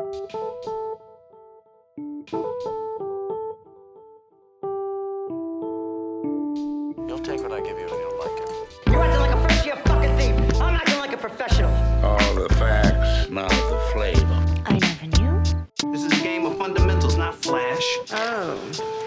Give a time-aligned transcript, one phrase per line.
[0.00, 0.08] You'll
[7.18, 8.48] take what I give you and you'll like it.
[8.86, 10.34] You're acting like a first year fucking thief.
[10.58, 11.70] I'm acting like a professional.
[12.02, 14.62] All the facts, not the flavor.
[14.64, 15.92] I never knew.
[15.92, 17.98] This is a game of fundamentals, not flash.
[18.10, 18.99] Oh.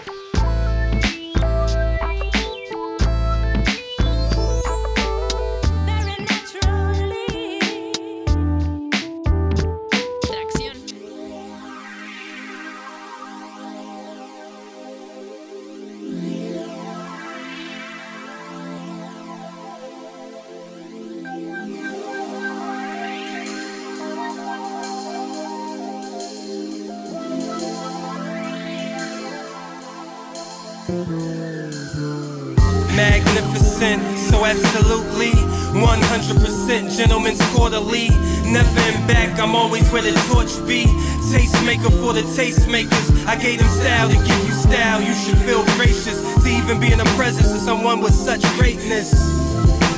[41.84, 43.26] Tastemaker for the tastemakers.
[43.26, 45.00] I gave them style to give you style.
[45.00, 49.12] You should feel gracious to even be in the presence of someone with such greatness.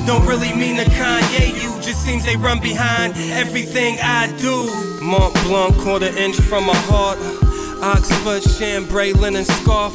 [0.06, 4.70] Don't really mean to Kanye, you just seems they run behind everything I do.
[5.04, 7.18] Mont Blanc, quarter inch from my heart.
[7.82, 9.94] Oxford, chambray, linen scarf.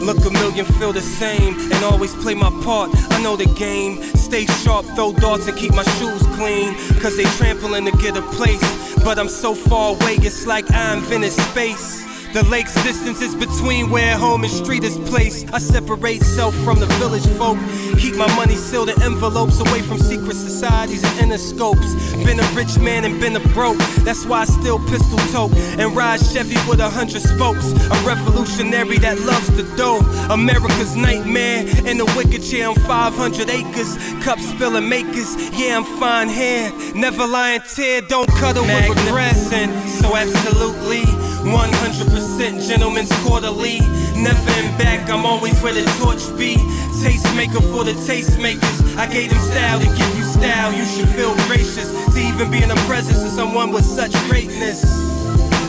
[0.00, 2.90] Look a million, feel the same, and always play my part.
[3.12, 4.02] I know the game.
[4.14, 6.74] Stay sharp, throw darts, and keep my shoes clean.
[7.00, 8.62] Cause they trampling to get a place.
[9.04, 12.04] But I'm so far away, it's like I invented space.
[12.32, 15.52] The lake's distance is between where home and street is placed.
[15.54, 17.56] I separate self from the village folk.
[18.04, 21.94] Keep my money sealed in envelopes away from secret societies and inner scopes.
[22.22, 23.78] Been a rich man and been a broke.
[24.04, 27.72] That's why I still pistol tote and ride Chevy with a hundred spokes.
[27.72, 30.00] A revolutionary that loves the dough.
[30.30, 33.96] America's nightmare in the wicked chair on 500 acres.
[34.22, 35.34] Cup spilling makers.
[35.58, 36.70] Yeah, I'm fine here.
[36.94, 38.02] Never lying tear.
[38.02, 39.34] Don't cuddle with regret.
[39.34, 41.04] So absolutely.
[41.44, 43.78] 100% gentleman's quarterly.
[44.16, 46.56] Never in back, I'm always where the torch be.
[47.02, 48.96] Tastemaker for the tastemakers.
[48.96, 50.72] I gave them style to give you style.
[50.72, 54.82] You should feel gracious to even be in the presence of someone with such greatness.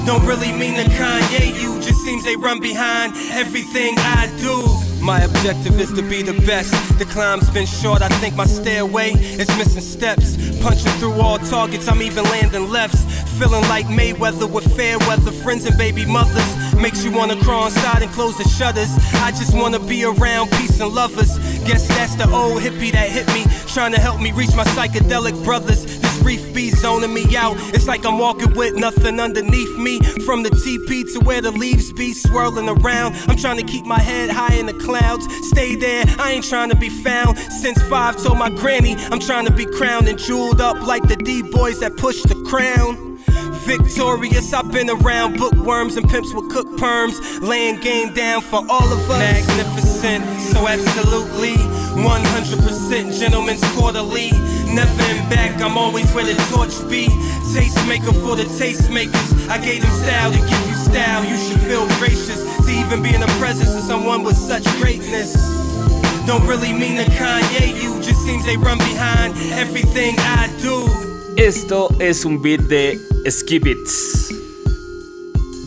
[0.05, 4.84] Don't really mean to Kanye, you just seems they run behind everything I do.
[5.05, 6.73] My objective is to be the best.
[6.97, 10.35] The climb's been short, I think my stairway is missing steps.
[10.63, 13.03] Punching through all targets, I'm even landing lefts.
[13.37, 16.49] Feeling like Mayweather with fair weather, friends and baby mothers.
[16.73, 18.97] Makes you wanna crawl inside and close the shutters.
[19.21, 21.37] I just wanna be around peace and lovers.
[21.67, 25.35] Guess that's the old hippie that hit me, trying to help me reach my psychedelic
[25.43, 25.85] brothers.
[26.25, 27.55] Reef be zoning me out.
[27.75, 29.99] It's like I'm walking with nothing underneath me.
[30.25, 33.15] From the TP to where the leaves be swirling around.
[33.27, 35.27] I'm trying to keep my head high in the clouds.
[35.49, 37.37] Stay there, I ain't trying to be found.
[37.37, 41.15] Since five told my granny, I'm trying to be crowned and jeweled up like the
[41.15, 43.14] D boys that push the crown.
[43.65, 48.93] Victorious, I've been around bookworms and pimps with cook perms, laying game down for all
[48.93, 49.17] of us.
[49.17, 51.55] Magnificent, so absolutely
[51.97, 54.29] 100% gentleman's quarterly.
[54.69, 57.07] Never in back, I'm always where the torch be.
[57.55, 59.49] Tastemaker for the tastemakers.
[59.49, 61.25] I gave them style to give you style.
[61.25, 65.33] You should feel gracious to even be in the presence of someone with such greatness.
[66.27, 71.04] Don't really mean to Kanye, you just seems they run behind everything I do.
[71.37, 72.97] Esto es un beat de
[73.29, 73.77] Skip It.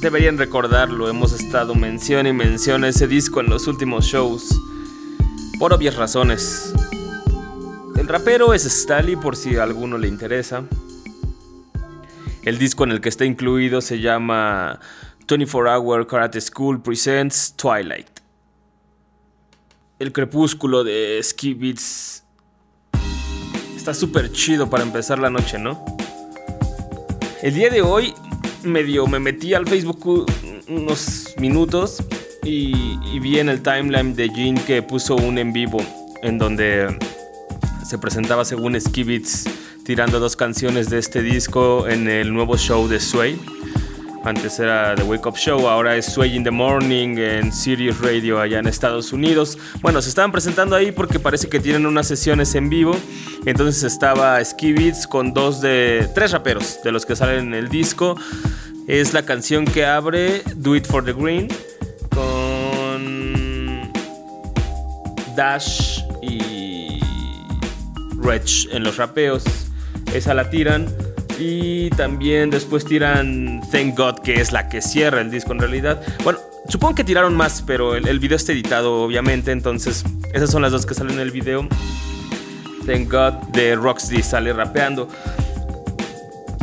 [0.01, 4.49] Deberían recordarlo, hemos estado mención y mención ese disco en los últimos shows.
[5.59, 6.73] Por obvias razones.
[7.97, 10.65] El rapero es Stally por si a alguno le interesa.
[12.45, 14.81] El disco en el que está incluido se llama
[15.29, 18.09] 24 Hour Karate School Presents Twilight.
[19.99, 22.25] El crepúsculo de Skip Beats
[23.79, 25.83] está súper chido para empezar la noche, ¿no?
[27.43, 28.13] El día de hoy
[28.65, 30.27] medio me metí al Facebook
[30.67, 32.03] unos minutos
[32.43, 35.79] y, vi en el timeline de Jean que puso un en vivo
[36.23, 36.89] en donde
[37.89, 39.45] se presentaba según Skibits
[39.85, 43.39] tirando dos canciones de este disco en el nuevo show de Sway.
[44.25, 48.41] Antes era The Wake Up Show, ahora es Sway in the Morning en Sirius Radio
[48.41, 49.57] allá en Estados Unidos.
[49.81, 52.97] Bueno, se estaban presentando ahí porque parece que tienen unas sesiones en vivo.
[53.47, 58.17] Entonces estaba Skibits con dos de tres raperos de los que salen en el disco.
[58.87, 61.49] Es la canción que abre Do It for the Green
[62.11, 63.93] con
[65.37, 67.01] Dash y
[68.21, 69.45] Rich en los rapeos.
[70.13, 71.08] Esa la tiran.
[71.39, 76.03] Y también después tiran Thank God, que es la que cierra el disco en realidad.
[76.25, 79.53] Bueno, supongo que tiraron más, pero el, el video está editado, obviamente.
[79.53, 80.05] Entonces,
[80.35, 81.69] esas son las dos que salen en el video.
[82.87, 85.09] Thank God de Roxy sale rapeando.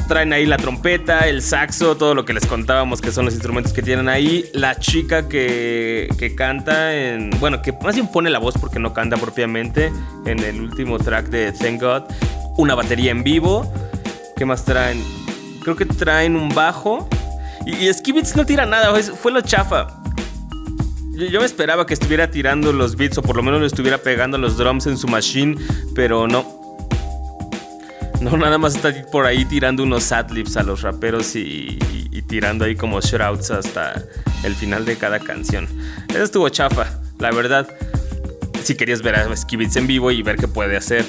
[0.07, 3.73] traen ahí la trompeta, el saxo, todo lo que les contábamos que son los instrumentos
[3.73, 4.45] que tienen ahí.
[4.53, 7.29] La chica que, que canta en.
[7.39, 9.91] Bueno, que más bien pone la voz porque no canta propiamente
[10.25, 12.03] en el último track de Thank God.
[12.57, 13.71] Una batería en vivo.
[14.35, 15.03] ¿Qué más traen?
[15.63, 17.07] Creo que traen un bajo.
[17.65, 19.87] Y, y Skibits no tira nada, fue lo chafa.
[21.13, 24.37] Yo, me esperaba que estuviera tirando los beats o por lo menos le estuviera pegando
[24.37, 25.55] los drums en su machine,
[25.95, 26.45] pero no.
[28.19, 31.79] No, nada más está por ahí tirando unos adlibs a los raperos y,
[32.11, 34.03] y tirando ahí como shoutouts hasta
[34.43, 35.67] el final de cada canción.
[36.09, 37.67] Eso estuvo chafa, la verdad.
[38.63, 41.05] Si querías ver a Skibits en vivo y ver qué puede hacer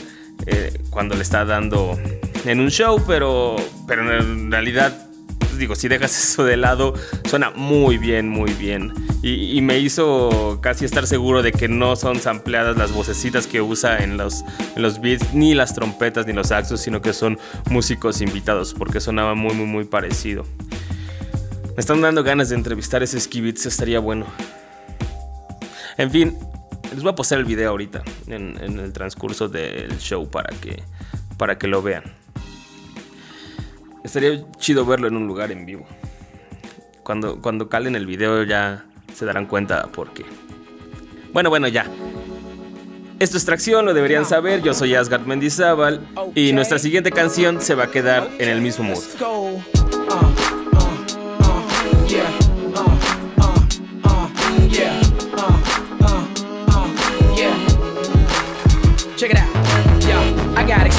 [0.46, 1.98] eh, cuando le está dando
[2.46, 3.56] en un show, pero,
[3.86, 4.96] pero en realidad,
[5.38, 6.94] pues digo, si dejas eso de lado,
[7.28, 8.92] suena muy bien, muy bien.
[9.22, 13.98] Y, me hizo casi estar seguro de que no son sampleadas las vocecitas que usa
[14.04, 14.44] en los,
[14.76, 17.36] en los beats, ni las trompetas, ni los saxos, sino que son
[17.68, 20.44] músicos invitados, porque sonaba muy, muy, muy parecido.
[21.74, 24.26] Me están dando ganas de entrevistar ese Skibits, estaría bueno.
[25.96, 26.38] En fin,
[26.92, 30.84] les voy a postar el video ahorita, en, en el transcurso del show, para que,
[31.36, 32.04] para que lo vean.
[34.06, 35.84] Estaría chido verlo en un lugar en vivo.
[37.02, 40.24] Cuando, cuando calen el video ya se darán cuenta por qué.
[41.32, 41.86] Bueno, bueno, ya.
[43.18, 44.62] Esto es Tracción, lo deberían saber.
[44.62, 46.06] Yo soy Asgard Mendizábal
[46.36, 49.02] y nuestra siguiente canción se va a quedar en el mismo mood.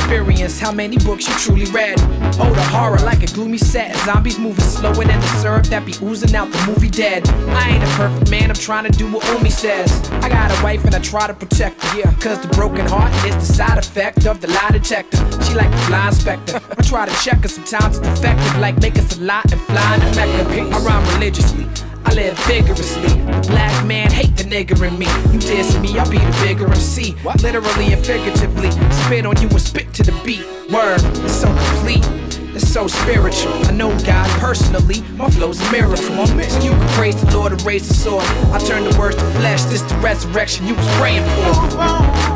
[0.07, 0.57] Experience.
[0.59, 1.99] How many books you truly read?
[2.39, 3.93] Oh, the horror like a gloomy set.
[4.05, 7.27] Zombies moving slower than the syrup that be oozing out the movie dead.
[7.29, 9.91] I ain't a perfect man, I'm trying to do what Umi says.
[10.23, 11.99] I got a wife and I try to protect her.
[11.99, 15.17] Yeah, cause the broken heart is the side effect of the lie detector.
[15.43, 16.61] She like a blind specter.
[16.77, 19.95] I try to check her, sometimes it's effective, like make us a lot and fly
[19.95, 20.75] in the Mecca.
[20.75, 21.86] I rhyme religiously.
[22.07, 23.09] I live vigorously.
[23.09, 25.07] The black man hate the nigger in me.
[25.33, 27.15] You diss me, I'll be the bigger MC.
[27.43, 28.71] Literally and figuratively.
[28.71, 30.45] Spit on you and spit to the beat.
[30.71, 32.07] Word, it's so complete.
[32.55, 33.53] It's so spiritual.
[33.65, 35.01] I know God personally.
[35.17, 35.97] My flow's a miracle.
[35.97, 36.33] So
[36.63, 38.23] you can praise the Lord and raise the sword.
[38.53, 39.63] I turn the words to flesh.
[39.63, 42.26] This the resurrection you was praying for.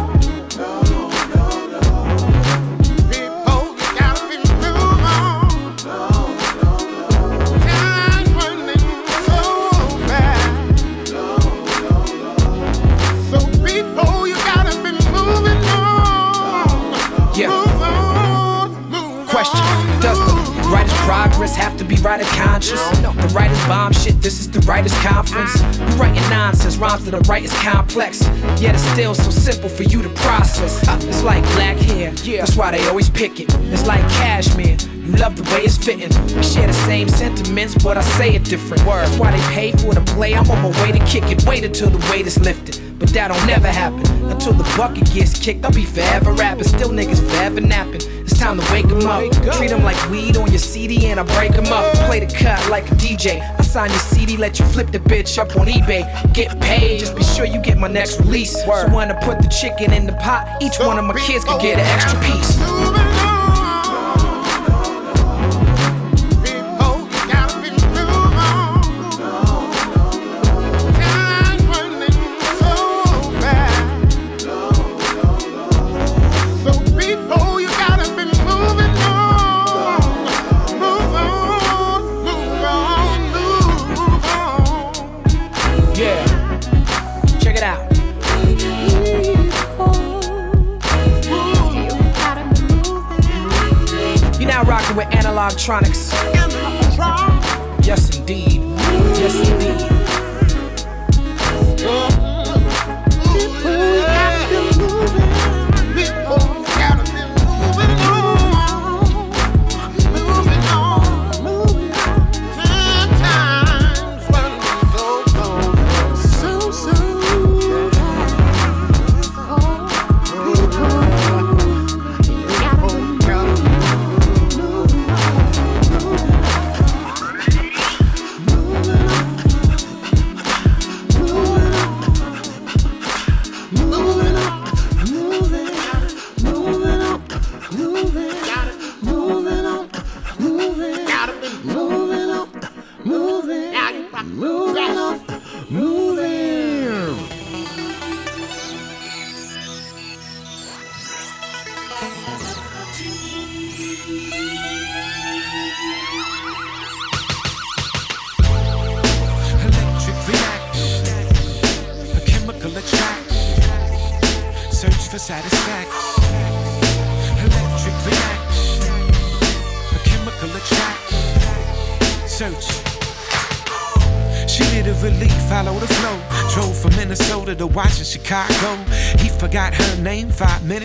[26.82, 28.24] Rhymes that are right is complex.
[28.60, 30.86] Yet it's still so simple for you to process.
[30.88, 33.54] Uh, it's like black hair, that's why they always pick it.
[33.72, 34.78] It's like cashmere.
[35.06, 36.10] You love the way it's fitting.
[36.36, 38.84] We share the same sentiments, but I say it different.
[38.84, 40.34] That's why they pay for the play.
[40.34, 41.46] I'm on my way to kick it.
[41.46, 42.80] Wait until the weight is lifted.
[43.00, 45.66] But that'll never happen until the bucket gets kicked.
[45.66, 48.02] I'll be forever rapping, still niggas forever napping.
[48.42, 49.22] Time to wake 'em up.
[49.56, 51.86] Treat them like weed on your CD and I break 'em up.
[52.08, 53.40] Play the cut like a DJ.
[53.40, 56.04] I sign your CD, let you flip the bitch up on eBay.
[56.34, 58.54] Get paid, just be sure you get my next release.
[58.66, 61.62] So when I put the chicken in the pot, each one of my kids could
[61.62, 63.11] get an extra piece.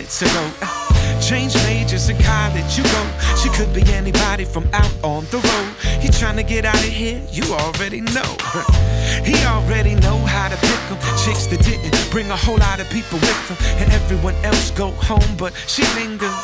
[0.07, 0.51] Minutes ago.
[0.61, 3.03] Uh, change majors in college, you go.
[3.41, 6.01] She could be anybody from out on the road.
[6.01, 8.29] He trying to get out of here, you already know.
[9.25, 10.97] he already know how to pick them.
[11.23, 13.57] Chicks that didn't bring a whole lot of people with them.
[13.81, 16.35] And everyone else go home, but she lingers.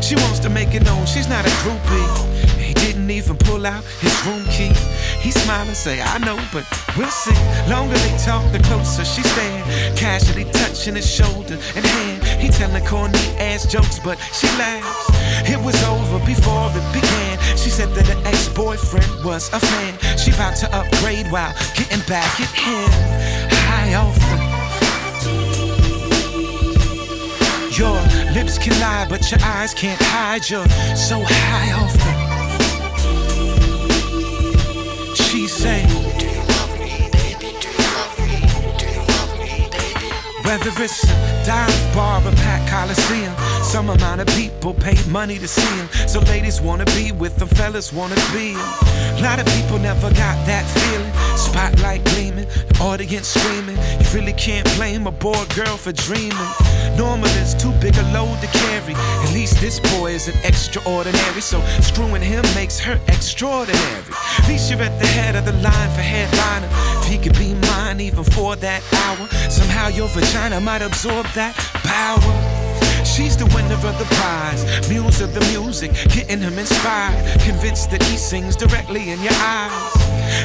[0.00, 2.58] She wants to make it known she's not a groupie.
[2.58, 4.72] He didn't even pull out his room key.
[5.20, 6.64] He smiled and say, I know, but
[6.96, 7.34] we'll see.
[7.68, 9.96] Longer they talk, the closer she stand.
[9.96, 12.24] Casually touching his shoulder and hand.
[12.40, 15.10] He telling corny ass jokes, but she laughs.
[15.48, 17.38] It was over before it began.
[17.56, 20.18] She said that her ex-boyfriend was a fan.
[20.18, 22.90] She about to upgrade while getting back at him.
[23.68, 24.18] High off
[27.78, 28.00] Your
[28.32, 30.48] lips can lie, but your eyes can't hide.
[30.48, 32.32] You're so high off
[35.32, 36.31] she say?
[40.52, 45.48] Whether it's a dive bar or packed coliseum, some amount of people pay money to
[45.48, 45.88] see him.
[46.06, 48.60] So ladies wanna be with them, fellas wanna be him.
[48.60, 51.10] A lot of people never got that feeling.
[51.38, 52.46] Spotlight gleaming,
[52.82, 53.78] audience screaming.
[53.78, 56.52] You really can't blame a boy girl for dreaming.
[56.98, 58.94] Normal is too big a load to carry.
[59.24, 64.04] At least this boy isn't extraordinary, so screwing him makes her extraordinary.
[64.38, 66.68] At least you're at the head of the line for headliner.
[67.02, 71.54] If he could be mine even for that hour, somehow your vagina might absorb that
[71.82, 72.32] power.
[73.04, 78.02] She's the winner of the prize, muse of the music, getting him inspired, convinced that
[78.04, 79.92] he sings directly in your eyes.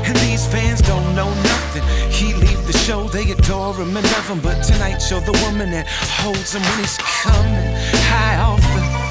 [0.02, 1.84] And these fans don't know nothing.
[2.10, 5.70] He leave the show, they adore him and love him, but tonight you're the woman
[5.72, 7.70] that holds him when he's coming
[8.10, 9.08] high off the.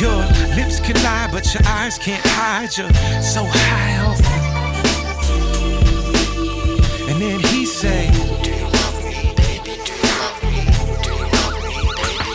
[0.00, 0.24] Your
[0.56, 2.74] lips can lie, but your eyes can't hide.
[2.78, 4.19] You're so high off
[7.82, 8.40] then he say,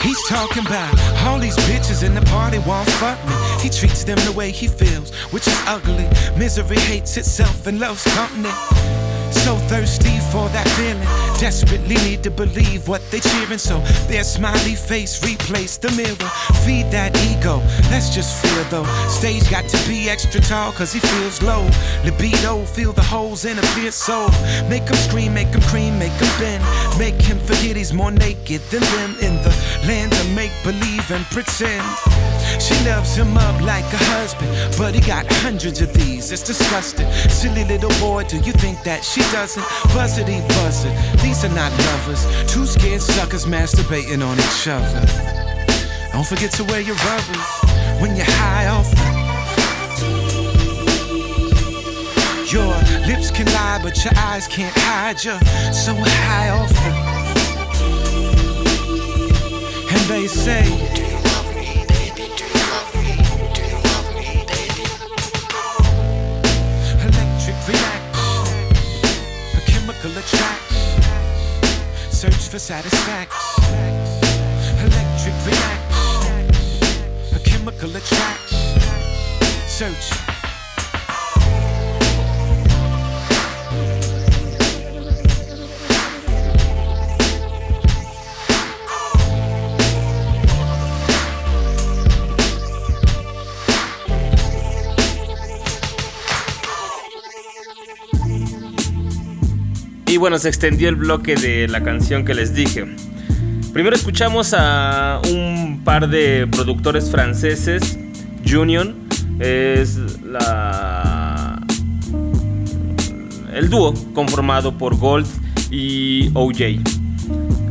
[0.02, 3.34] He's talking about all these bitches in the party won't fuck me.
[3.62, 6.08] He treats them the way he feels, which is ugly.
[6.38, 8.50] Misery hates itself and loves company.
[9.32, 11.08] So thirsty for that feeling,
[11.40, 13.58] desperately need to believe what they cheering.
[13.58, 13.80] So
[14.12, 16.30] their smiley face replace the mirror.
[16.66, 18.88] Feed that ego, let's just feel though.
[19.08, 21.64] Stage got to be extra tall cause he feels low.
[22.04, 24.30] Libido, feel the holes in a clear soul.
[24.68, 26.64] Make him scream, make him cream, make him bend.
[27.00, 29.54] Make him forget he's more naked than them in the
[29.88, 31.86] land of make believe and pretend.
[32.60, 36.32] She loves him up like a husband, but he got hundreds of these.
[36.32, 37.10] It's disgusting.
[37.30, 39.66] Silly little boy, do you think that she doesn't?
[40.26, 42.26] Buzzity buzzard, these are not lovers.
[42.52, 45.06] Two scared suckers masturbating on each other.
[46.12, 48.92] Don't forget to wear your rubbers when you're high off.
[52.52, 52.74] Your
[53.06, 55.24] lips can lie, but your eyes can't hide.
[55.24, 55.40] You're
[55.74, 56.72] so high off.
[59.92, 61.05] And they say,
[70.18, 71.02] attraction,
[72.12, 73.64] search for satisfaction.
[74.80, 76.56] Electric reaction,
[77.36, 78.82] a chemical attraction,
[79.68, 80.25] search.
[100.16, 102.86] Y bueno, se extendió el bloque de la canción que les dije.
[103.74, 108.00] Primero escuchamos a un par de productores franceses,
[108.46, 108.96] Union,
[109.40, 111.62] es la
[113.54, 115.28] el dúo conformado por Gold
[115.70, 116.80] y OJ.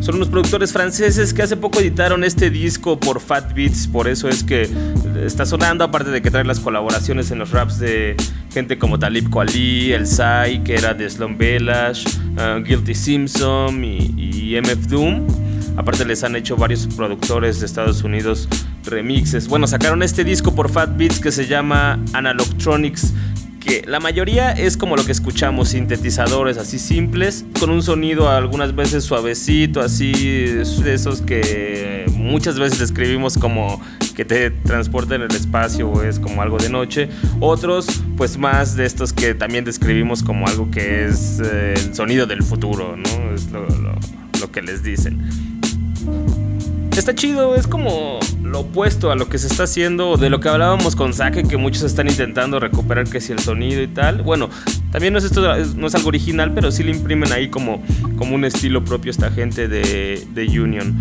[0.05, 4.29] Son unos productores franceses que hace poco editaron este disco por Fat Beats, por eso
[4.29, 4.69] es que
[5.25, 8.15] está sonando, aparte de que trae las colaboraciones en los raps de
[8.53, 12.05] gente como Talib Kweli, El Sai, que era de Slum Village,
[12.37, 15.27] uh, Guilty Simpson y, y MF Doom.
[15.79, 18.47] Aparte les han hecho varios productores de Estados Unidos
[18.85, 19.49] remixes.
[19.49, 23.15] Bueno, sacaron este disco por Fat Beats que se llama Analogtronics
[23.87, 29.05] la mayoría es como lo que escuchamos, sintetizadores así simples, con un sonido algunas veces
[29.05, 33.81] suavecito, así de esos que muchas veces describimos como
[34.15, 37.09] que te transporta en el espacio o es como algo de noche.
[37.41, 42.27] Otros, pues más de estos que también describimos como algo que es eh, el sonido
[42.27, 43.35] del futuro, ¿no?
[43.35, 45.54] Es lo que les dicen.
[46.97, 50.49] Está chido, es como lo opuesto a lo que se está haciendo, de lo que
[50.49, 54.23] hablábamos con Sake, que muchos están intentando recuperar que si el sonido y tal.
[54.23, 54.49] Bueno,
[54.91, 55.43] también no es, esto,
[55.77, 57.83] no es algo original, pero sí le imprimen ahí como,
[58.17, 60.95] como un estilo propio esta gente de, de Union.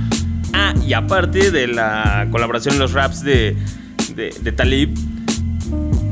[0.51, 3.55] Ah, y aparte de la colaboración en los raps de,
[4.15, 4.89] de Talib,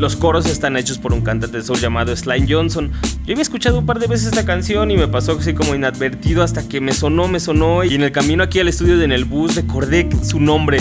[0.02, 2.92] los coros están hechos por un cantante de soul llamado Slime Johnson.
[3.24, 6.42] Yo había escuchado un par de veces esta canción y me pasó así como inadvertido
[6.42, 7.84] hasta que me sonó, me sonó.
[7.84, 10.80] Y en el camino aquí al estudio de en el bus recordé su nombre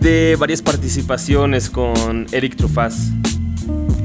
[0.00, 3.08] de varias participaciones con Eric Truffaz.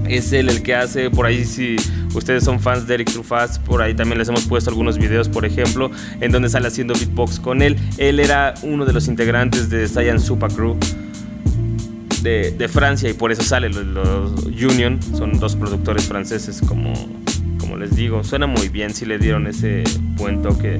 [0.07, 1.75] Es él el que hace, por ahí si
[2.13, 5.43] ustedes son fans de Eric Truffaz, por ahí también les hemos puesto algunos videos, por
[5.43, 7.75] ejemplo, en donde sale haciendo beatbox con él.
[7.97, 10.77] Él era uno de los integrantes de Science Super Crew
[12.21, 16.93] de, Francia y por eso sale los, Union, son dos productores franceses como,
[17.59, 19.83] como les digo, suena muy bien si le dieron ese
[20.15, 20.79] buen toque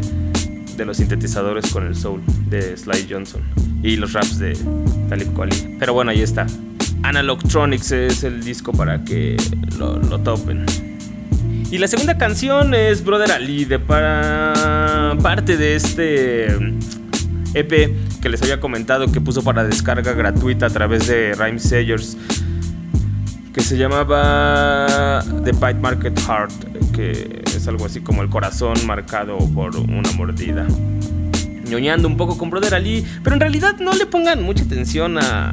[0.76, 3.42] de los sintetizadores con el soul de Sly Johnson
[3.82, 4.58] y los raps de
[5.10, 5.78] Talib Kweli.
[5.80, 6.48] Pero bueno, ahí está.
[7.04, 9.38] Analogtronics es el disco para que
[9.78, 10.66] lo, topen.
[11.72, 16.48] Y la segunda canción es Brother Ali, de parte de este
[17.54, 22.18] EP que les había comentado que puso para descarga gratuita a través de Rhyme Sayers
[23.54, 29.38] que se llamaba The Bite Market Heart, que es algo así como el corazón marcado
[29.54, 30.66] por una mordida.
[31.70, 35.52] ñoñando un poco con Brother Ali, pero en realidad no le pongan mucha atención a,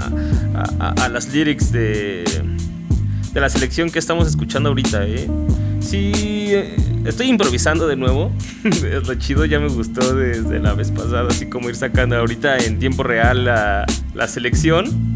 [0.81, 2.25] a, a las lyrics de,
[3.35, 5.29] de la selección que estamos escuchando ahorita, ¿eh?
[5.81, 6.13] Sí,
[6.55, 6.75] eh,
[7.05, 8.33] estoy improvisando de nuevo.
[9.07, 12.79] Lo chido ya me gustó desde la vez pasada, así como ir sacando ahorita en
[12.79, 15.15] tiempo real la, la selección.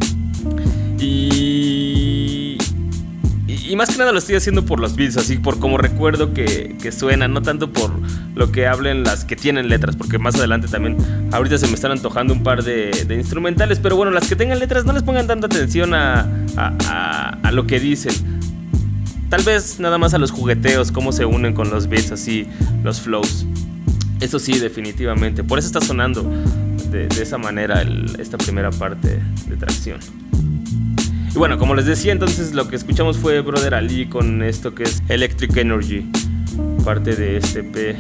[0.99, 2.57] Y,
[3.47, 6.77] y, más que nada lo estoy haciendo por los beats, así por como recuerdo que,
[6.81, 7.91] que suenan, no tanto por
[8.35, 10.97] lo que hablen las que tienen letras, porque más adelante también,
[11.33, 14.87] ahorita se me están antojando un par de, instrumentales, pero bueno, las que tengan letras
[14.87, 18.36] no les pongan tanta atención a, a lo que dicen
[19.29, 22.47] Tal vez nada más a los jugueteos, cómo se unen con los beats, así,
[22.85, 23.45] los flows.
[24.21, 25.43] Eso sí, definitivamente.
[25.43, 26.23] Por eso está sonando
[26.91, 27.85] de, esa manera
[28.19, 29.99] esta primera parte de tracción.
[31.35, 34.85] Y bueno, como les decía, entonces lo que escuchamos fue Brother Ali con esto que
[34.85, 36.07] es Electric Energy,
[36.85, 37.97] parte de este P,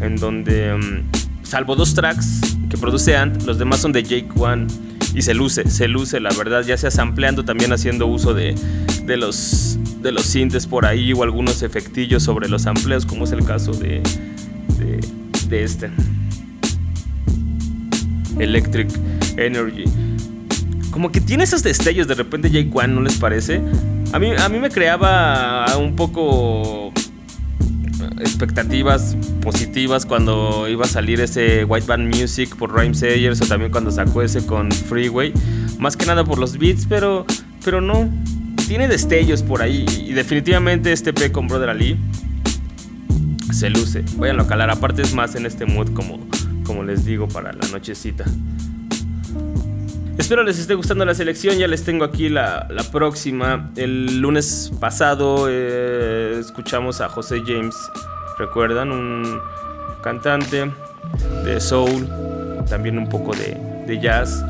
[0.00, 4.66] en donde, mm, salvo dos tracks que produce Ant, los demás son de Jake One
[5.14, 8.54] y se luce, se luce, la verdad, ya sea sampleando, también haciendo uso de,
[9.04, 13.32] de los de los sintes por ahí o algunos efectillos sobre los amplios, como es
[13.32, 14.02] el caso de,
[15.48, 15.90] de, este.
[18.38, 18.88] Electric
[19.36, 19.84] Energy.
[20.90, 23.60] Como que tiene esos destellos de repente Jake One, ¿no les parece?
[24.12, 26.92] A mí, a mí me creaba un poco
[28.20, 33.70] expectativas positivas cuando iba a salir ese White Band Music por Rhyme Sayers o también
[33.70, 35.32] cuando sacó ese con Freeway.
[35.78, 37.26] Más que nada por los beats, pero,
[37.64, 38.08] pero no
[38.68, 39.86] tiene destellos por ahí.
[39.98, 41.96] Y definitivamente este P con Brother Ali
[43.50, 44.04] se luce.
[44.16, 44.70] Vayan a calar.
[44.70, 46.20] Aparte es más en este mood como,
[46.64, 48.24] como les digo para la nochecita.
[50.18, 51.56] Espero les esté gustando la selección.
[51.56, 53.70] Ya les tengo aquí la, próxima.
[53.74, 57.74] El lunes pasado eh, escuchamos a José James.
[58.38, 58.92] ¿Recuerdan?
[58.92, 59.40] Un
[60.02, 60.70] cantante
[61.44, 62.06] de soul.
[62.68, 64.44] También un poco de jazz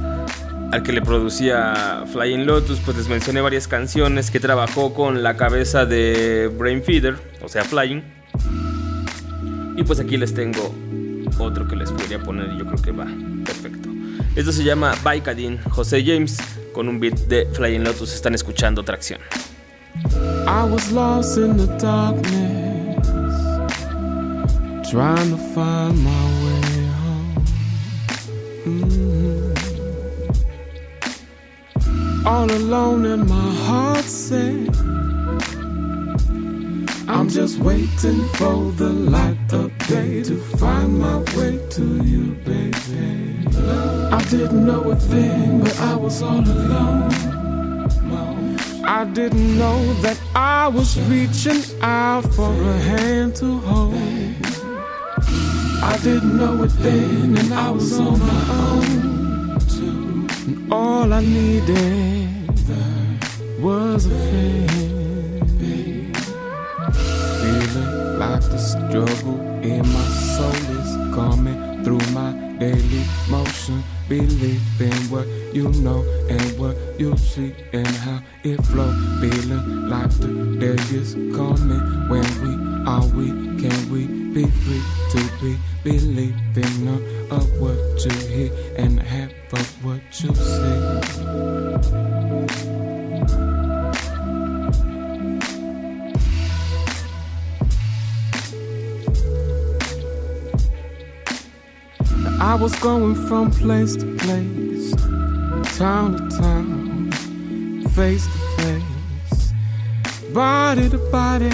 [0.73, 5.37] al que le producía Flying Lotus, pues les mencioné varias canciones que trabajó con la
[5.37, 8.03] cabeza de Brain Feeder, o sea, Flying.
[9.77, 10.75] Y pues aquí les tengo
[11.39, 13.07] otro que les podría poner y yo creo que va
[13.45, 13.89] perfecto.
[14.35, 16.37] Esto se llama Baikadin, José James,
[16.73, 18.15] con un beat de Flying Lotus.
[18.15, 19.21] Están escuchando Tracción.
[20.47, 22.97] I was lost in the darkness,
[24.91, 26.48] trying to find my way
[32.29, 34.69] all alone and my heart said
[37.09, 43.49] I'm just waiting for the light of day to find my way to you, baby.
[44.19, 47.11] I didn't know a thing, but I was all alone.
[48.85, 53.95] I didn't know that I was reaching out for a hand to hold.
[55.93, 59.09] I didn't know a thing, and I was on my own.
[60.47, 62.18] And all I needed
[63.59, 64.69] was a feeling
[68.19, 73.83] like the struggle in my soul is coming through my daily motion.
[74.09, 78.93] Believing what you know and what you see and how it flow.
[79.21, 82.55] Feeling like the day is coming when we
[82.87, 83.27] are we
[83.61, 89.85] can we be free to be believing none of what you hear and half of
[89.85, 90.79] what you see.
[102.41, 104.95] I was going from place to place,
[105.77, 107.11] town to town,
[107.91, 109.53] face to face,
[110.33, 111.51] body to body,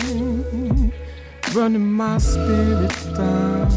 [1.55, 3.70] running my spirit down.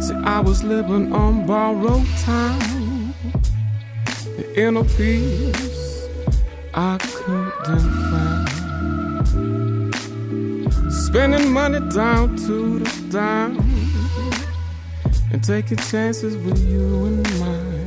[0.00, 3.12] See, I was living on borrowed time,
[4.36, 6.06] the inner peace
[6.74, 8.50] I couldn't find.
[10.92, 13.69] Spending money down to the dime
[15.32, 17.80] and taking chances with you and mine.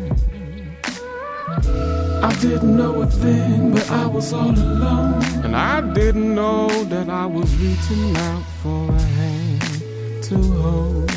[2.23, 5.23] I didn't know it then, but I was all alone.
[5.43, 11.11] And I didn't know that I was reaching out for a hand to hold.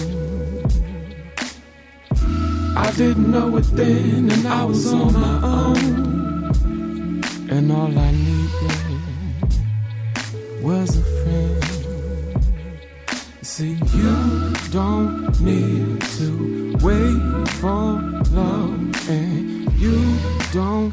[2.76, 7.22] I didn't know it then, and I was on my own.
[7.48, 8.72] And all I needed
[10.60, 11.64] was a friend.
[13.42, 16.05] See, you don't need
[17.66, 20.18] love, and you
[20.52, 20.92] don't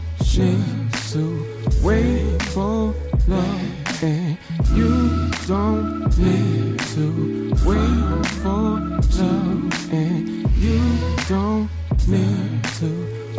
[1.13, 1.45] to
[1.83, 2.95] wait for
[3.27, 4.35] love, and
[4.73, 8.79] you don't need to wait for
[9.19, 10.81] love, and you
[11.29, 11.69] don't
[12.07, 12.89] need to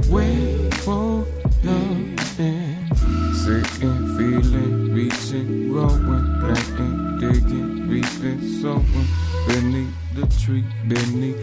[0.09, 1.27] wait for
[1.65, 2.97] love, and
[3.37, 9.09] sitting, feeling, reaching, growing, planting, digging, reaping, sowing
[9.49, 11.34] beneath the tree, beneath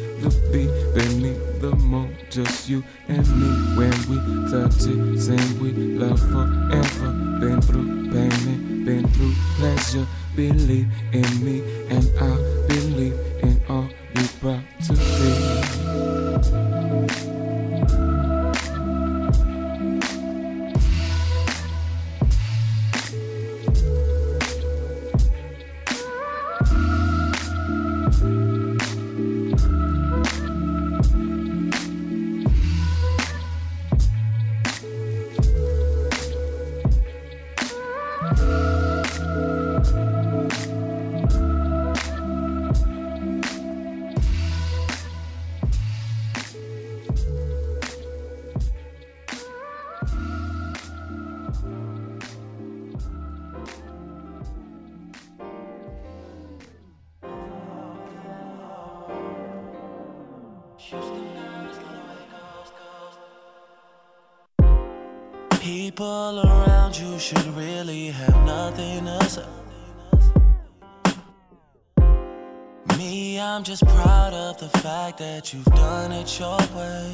[75.11, 77.11] fact that you've done it your way.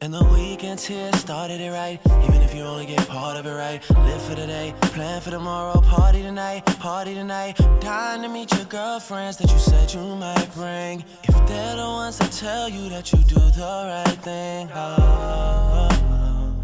[0.00, 1.98] And the weekends here started it right.
[2.24, 3.80] Even if you only get part of it right.
[3.90, 5.80] Live for today, plan for tomorrow.
[5.80, 7.56] Party tonight, party tonight.
[7.80, 11.04] Dying to meet your girlfriends that you said you might bring.
[11.24, 14.68] If they're the ones that tell you that you do the right thing.
[14.74, 15.88] Oh, oh,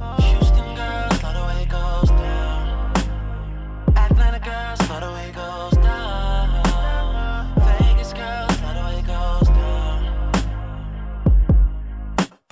[0.00, 0.22] oh.
[0.22, 2.92] Houston girls, love the way it goes down.
[3.96, 4.80] Atlanta girls,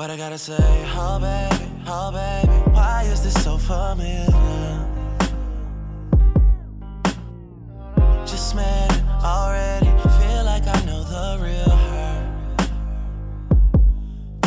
[0.01, 0.57] But I gotta say,
[0.97, 4.25] oh baby, oh baby, why is this so familiar?
[8.25, 12.17] Just met it already, feel like I know the real her.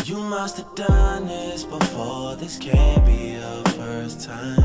[0.05, 4.63] You must have done this before, this can't be your first time.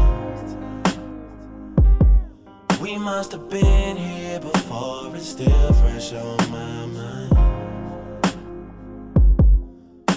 [2.80, 7.27] We must have been here before, it's still fresh on my mind.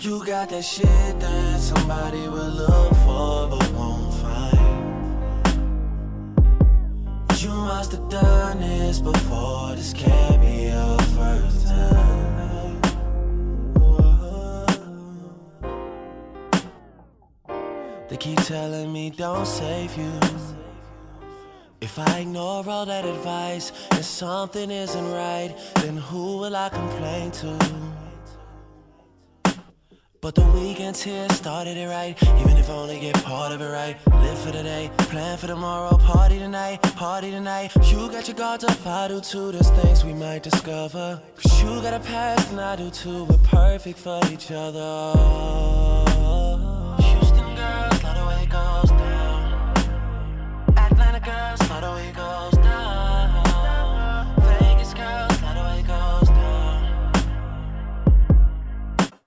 [0.01, 4.57] You got that shit that somebody will look for but won't find.
[7.39, 12.81] You must have done this before, this can't be your first time.
[18.09, 20.19] They keep telling me don't save you.
[21.79, 27.29] If I ignore all that advice and something isn't right, then who will I complain
[27.43, 27.90] to?
[30.21, 32.15] But the weekends here started it right.
[32.39, 33.97] Even if I only get part of it right.
[34.21, 35.97] Live for today, plan for tomorrow.
[35.97, 37.71] Party tonight, party tonight.
[37.87, 39.51] You got your guards up, I do too.
[39.51, 41.19] There's things we might discover.
[41.37, 43.23] Cause you got a past and I do too.
[43.23, 45.90] We're perfect for each other.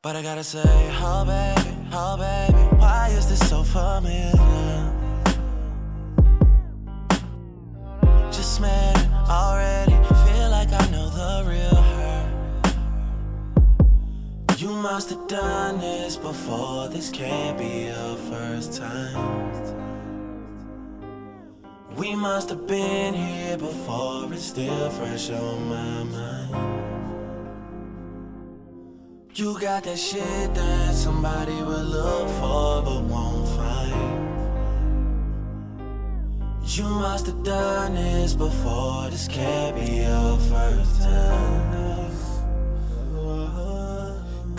[0.05, 0.61] But I gotta say,
[1.01, 4.33] oh baby, oh baby, why is this so familiar?
[8.31, 9.93] Just met it already,
[10.27, 12.23] feel like I know the real her.
[14.59, 19.17] You must have done this before, this can't be your first time.
[21.97, 26.94] We must have been here before, it's still fresh on my mind.
[29.37, 33.92] You got that shit that somebody will look for but won't find.
[36.64, 41.74] You must have done this before, this can't be your first time.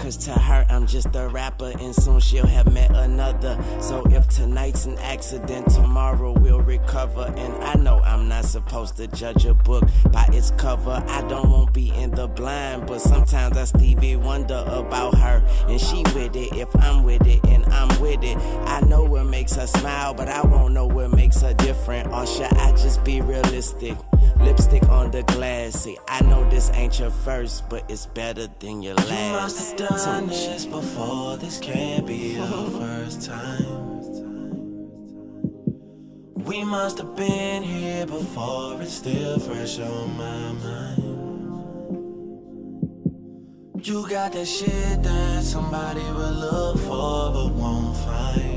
[0.05, 3.57] Cause to her, I'm just a rapper, and soon she'll have met another.
[3.81, 7.33] So if tonight's an accident, tomorrow we'll recover.
[7.35, 11.03] And I know I'm not supposed to judge a book by its cover.
[11.07, 15.43] I don't want be in the blind, but sometimes I Stevie wonder about her.
[15.67, 18.37] And she with it if I'm with it, and I'm with it.
[18.37, 22.13] I know what makes her smile, but I won't know what makes her different.
[22.13, 23.97] Or should I just be realistic?
[24.39, 25.73] Lipstick on the glass.
[25.83, 29.11] See, I know this ain't your first, but it's better than your last.
[29.11, 32.47] You must have done this before, this can't be your
[32.79, 33.85] first time.
[36.45, 41.15] We must have been here before, it's still fresh on my mind.
[43.85, 48.54] You got that shit that somebody will look for but won't find.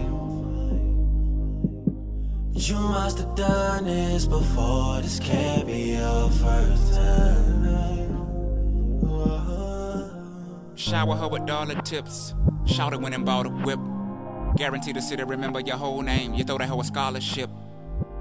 [2.59, 7.49] You must have done this before, this can't be your first time.
[10.75, 12.35] Shower her with dollar tips.
[12.66, 13.79] Shout it when and bought a whip.
[14.57, 16.35] Guarantee the city remember your whole name.
[16.35, 17.49] You throw that hoe a scholarship.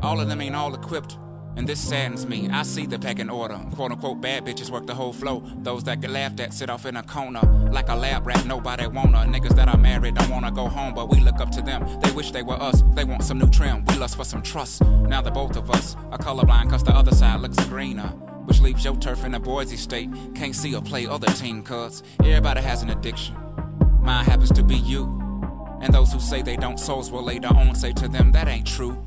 [0.03, 1.17] All of them ain't all equipped.
[1.57, 2.47] And this saddens me.
[2.49, 3.59] I see the pecking order.
[3.73, 5.41] Quote unquote bad bitches work the whole flow.
[5.63, 7.41] Those that get laughed at sit off in a corner.
[7.71, 9.25] Like a lab rat, nobody wanna.
[9.25, 11.99] Niggas that are married don't wanna go home, but we look up to them.
[12.01, 12.83] They wish they were us.
[12.93, 13.83] They want some new trim.
[13.85, 14.83] We lust for some trust.
[14.83, 18.09] Now the both of us are colorblind cause the other side looks greener.
[18.45, 20.09] Which leaves your turf in a Boise state.
[20.35, 22.03] Can't see or play other team cuz.
[22.19, 23.35] Everybody has an addiction.
[23.99, 25.05] Mine happens to be you.
[25.81, 28.67] And those who say they don't souls will later on say to them that ain't
[28.67, 29.03] true.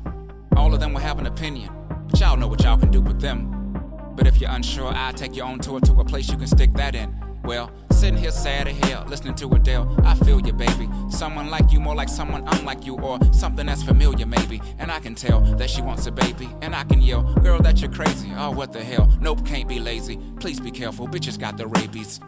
[0.57, 1.80] All of them will have an opinion.
[2.11, 3.73] But y'all know what y'all can do with them.
[4.15, 6.73] But if you're unsure, I'll take you on tour to a place you can stick
[6.73, 7.15] that in.
[7.45, 10.89] Well, sitting here sad as hell, listening to Adele, I feel you, baby.
[11.09, 14.61] Someone like you, more like someone unlike you, or something that's familiar, maybe.
[14.77, 17.79] And I can tell that she wants a baby, and I can yell, girl, that
[17.81, 18.29] you're crazy.
[18.35, 19.09] Oh, what the hell?
[19.21, 20.19] Nope, can't be lazy.
[20.39, 22.19] Please be careful, bitches got the rabies.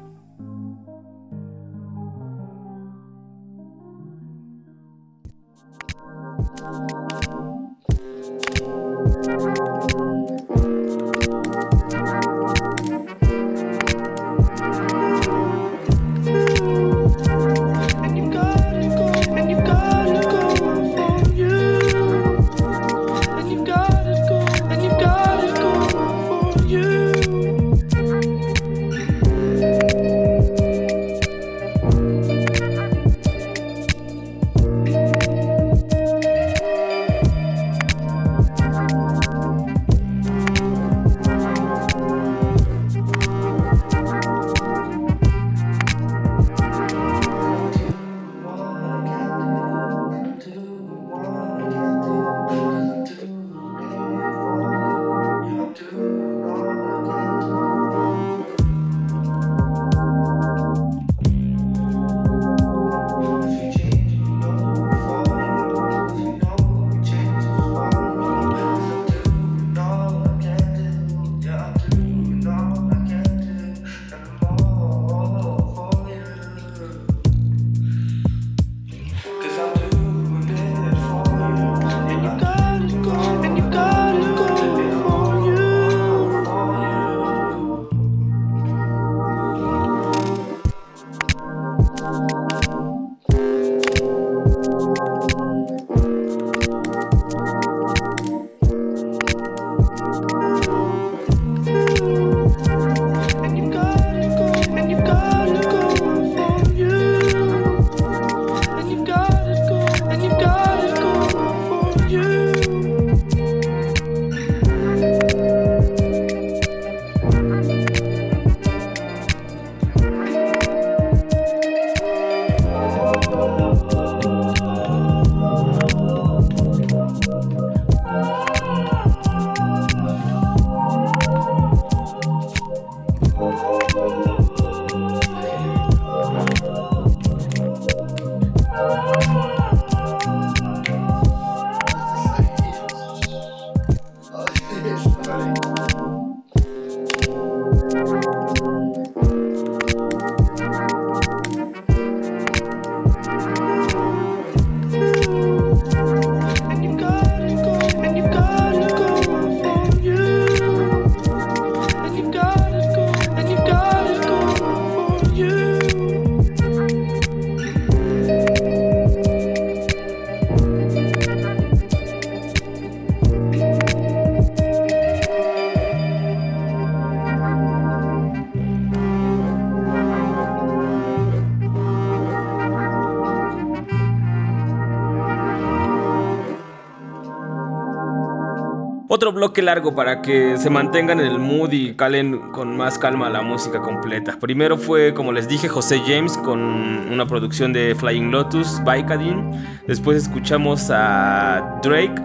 [189.15, 193.29] Otro bloque largo para que se mantengan en el mood y calen con más calma
[193.29, 194.39] la música completa.
[194.39, 199.51] Primero fue, como les dije, José James con una producción de Flying Lotus, Bikadin.
[199.85, 202.15] Después escuchamos a Drake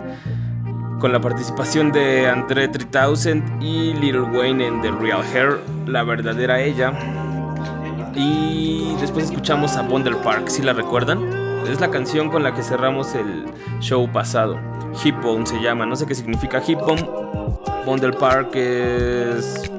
[0.98, 6.58] con la participación de André 3000 y Little Wayne en The Real Hair, la verdadera
[6.58, 6.94] ella.
[8.14, 11.47] Y después escuchamos a Bundle Park, si la recuerdan.
[11.68, 13.44] Es la canción con la que cerramos el
[13.80, 14.58] show pasado.
[15.04, 17.06] Hip Bone se llama, no sé qué significa Hip Bone.
[17.84, 19.70] Bundle Park es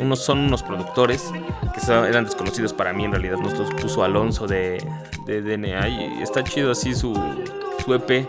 [0.00, 1.32] unos, son unos productores
[1.74, 3.36] que eran desconocidos para mí en realidad.
[3.38, 4.84] Nos los puso Alonso de,
[5.24, 7.14] de DNA y está chido así su,
[7.84, 8.26] su EP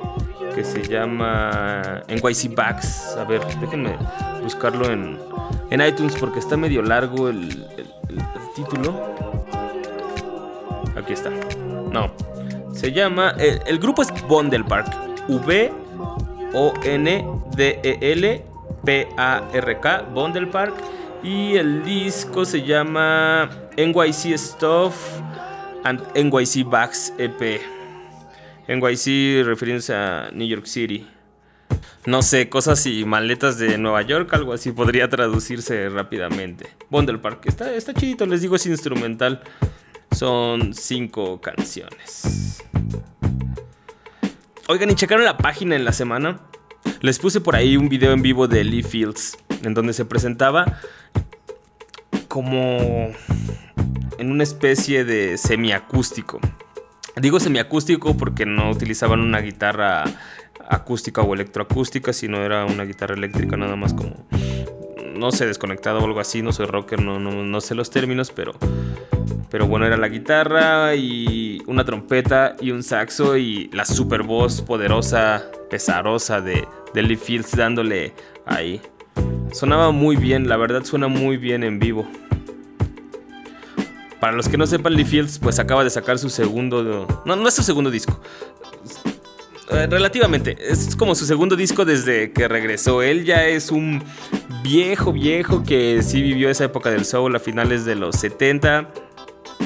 [0.53, 3.15] que se llama NYC Backs.
[3.17, 3.97] A ver, déjenme
[4.43, 5.17] buscarlo en,
[5.69, 7.67] en iTunes porque está medio largo el,
[8.55, 8.93] título.
[10.95, 11.31] Aquí está.
[11.91, 12.11] No.
[12.73, 13.35] Se llama.
[13.37, 14.87] El, grupo es Bondel Park.
[15.27, 15.71] V
[16.53, 18.43] O N D E L
[18.83, 20.01] P A R K.
[20.13, 20.75] Bondel Park.
[21.23, 24.95] Y el disco se llama NYC Stuff
[25.83, 27.61] and NYC Backs EP.
[28.67, 31.07] NYC refiriéndose a New York City.
[32.05, 36.67] No sé, cosas y maletas de Nueva York, algo así podría traducirse rápidamente.
[36.89, 39.43] Bundle Park, está, está chidito, les digo, es instrumental.
[40.11, 42.63] Son cinco canciones.
[44.67, 46.39] Oigan, y checaron la página en la semana.
[47.01, 50.79] Les puse por ahí un video en vivo de Lee Fields, en donde se presentaba
[52.27, 53.11] como
[54.17, 56.39] en una especie de semiacústico.
[57.15, 60.05] Digo semiacústico porque no utilizaban una guitarra
[60.69, 64.25] acústica o electroacústica, sino era una guitarra eléctrica nada más como,
[65.21, 68.53] no sé, desconectado o algo así, no soy rocker, no, no, sé los términos, pero,
[69.51, 74.61] pero bueno, era la guitarra y una trompeta y un saxo y la super voz
[74.61, 78.13] poderosa, pesarosa de, de Lee Fields dándole
[78.47, 78.81] ahí.
[79.53, 82.07] Sonaba muy bien, la verdad suena muy bien en vivo.
[84.19, 87.07] Para los que no sepan, Lee Fields pues acaba de sacar su segundo...
[87.25, 88.19] No, no es su segundo disco.
[89.71, 93.01] Eh, relativamente, es como su segundo disco desde que regresó.
[93.01, 94.03] Él ya es un
[94.63, 98.89] viejo, viejo que sí vivió esa época del soul a finales de los 70.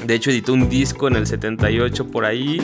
[0.05, 2.61] De hecho, editó un disco en el 78 por ahí.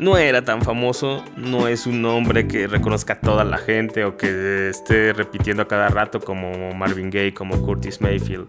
[0.00, 4.16] No era tan famoso, no es un nombre que reconozca a toda la gente o
[4.16, 8.48] que esté repitiendo a cada rato como Marvin Gaye, como Curtis Mayfield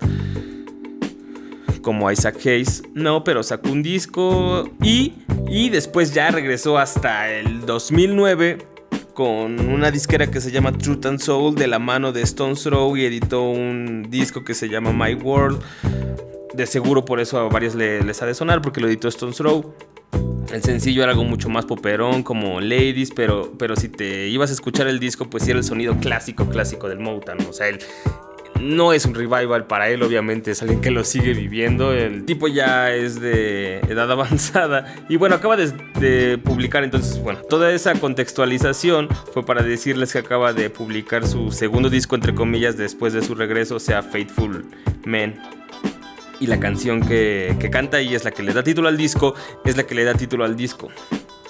[1.84, 2.82] como Isaac Hayes.
[2.96, 5.14] No, pero sacó un disco y,
[5.48, 8.58] y después ya regresó hasta el 2009
[9.14, 12.98] con una disquera que se llama Truth and Soul de la mano de Stones Throw
[12.98, 15.62] y editó un disco que se llama My World.
[16.56, 19.76] De seguro por eso a varios les ha de sonar porque lo editó Stones Throw.
[20.52, 24.54] El sencillo era algo mucho más poperón, como Ladies, pero, pero si te ibas a
[24.54, 27.40] escuchar el disco, pues era el sonido clásico, clásico del Motown.
[27.50, 27.80] O sea, el,
[28.64, 31.94] no es un revival para él, obviamente, es alguien que lo sigue viviendo.
[31.94, 34.96] El tipo ya es de edad avanzada.
[35.10, 40.54] Y bueno, acaba de, publicar, entonces, bueno, toda esa contextualización fue para decirles que acaba
[40.54, 44.66] de publicar su segundo disco, entre comillas, después de su regreso, o sea, Faithful
[45.06, 45.40] Men.
[46.40, 49.36] Y la canción que, que canta y es la que le da título al disco,
[49.66, 50.90] es la que le da título al disco.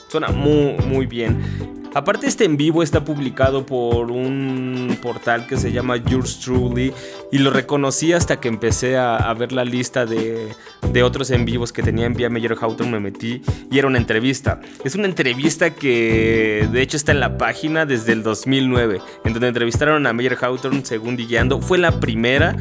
[0.10, 1.83] Suena muy, muy bien.
[1.94, 6.92] Aparte este en vivo está publicado por un portal que se llama Yours Truly
[7.32, 10.56] y lo reconocí hasta que empecé a, ver la lista de,
[11.04, 14.60] otros en vivos que tenía en Vía Mayor Houghton, me metí y era una entrevista.
[14.84, 19.48] Es una entrevista que de hecho está en la página desde el 2009, en donde
[19.48, 21.62] entrevistaron a Mayor Houghton según Digueando.
[21.62, 22.56] Fue la primera,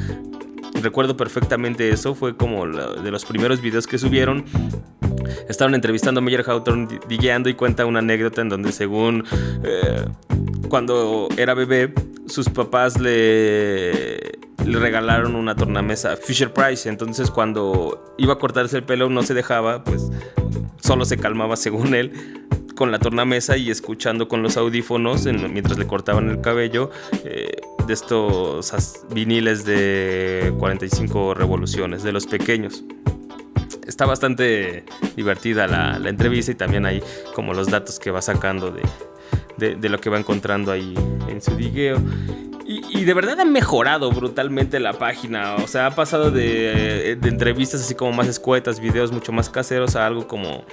[0.83, 4.45] recuerdo perfectamente eso, fue como de los primeros videos que subieron.
[5.49, 9.25] Estaban entrevistando a Meyer Hawthorne guiando y cuenta una anécdota en donde según
[9.65, 10.05] eh,
[10.69, 11.93] cuando era bebé
[12.27, 16.89] sus papás le, le regalaron una tornamesa Fisher Price.
[16.89, 20.11] Entonces cuando iba a cortarse el pelo no se dejaba pues
[20.83, 25.87] solo se calmaba según él con la tornamesa y escuchando con los audífonos mientras le
[25.87, 26.91] cortaban el cabello
[27.25, 28.73] eh, de estos
[29.13, 32.83] viniles de 45 revoluciones de los pequeños.
[33.87, 34.85] Está bastante
[35.17, 37.03] divertida la, entrevista y también hay
[37.35, 38.83] como los datos que va sacando de,
[39.59, 40.95] lo que va encontrando ahí
[41.29, 41.99] en su digueo.
[42.65, 45.57] Y, de verdad ha mejorado brutalmente la página.
[45.57, 49.95] O sea, ha pasado de, de, entrevistas así como más escuetas, videos mucho más caseros
[49.97, 50.65] a algo como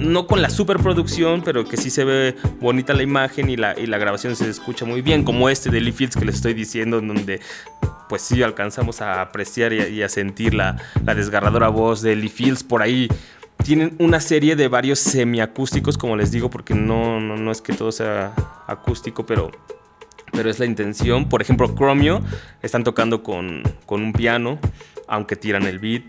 [0.00, 3.86] no con la superproducción, pero que sí se ve bonita la imagen y la, y
[3.86, 6.98] la grabación se escucha muy bien, como este de Lee Fields que les estoy diciendo,
[6.98, 7.40] en donde
[8.08, 10.76] pues sí alcanzamos a apreciar y a, sentir la,
[11.14, 13.08] desgarradora voz de Lee Fields por ahí
[13.64, 17.72] tienen una serie de varios semiacústicos, como les digo, porque no, no, no es que
[17.72, 18.34] todo sea
[18.66, 19.50] acústico, pero,
[20.32, 21.28] pero es la intención.
[21.28, 22.22] Por ejemplo, Chromio
[22.62, 24.58] están tocando con, con un piano,
[25.08, 26.04] aunque tiran el beat.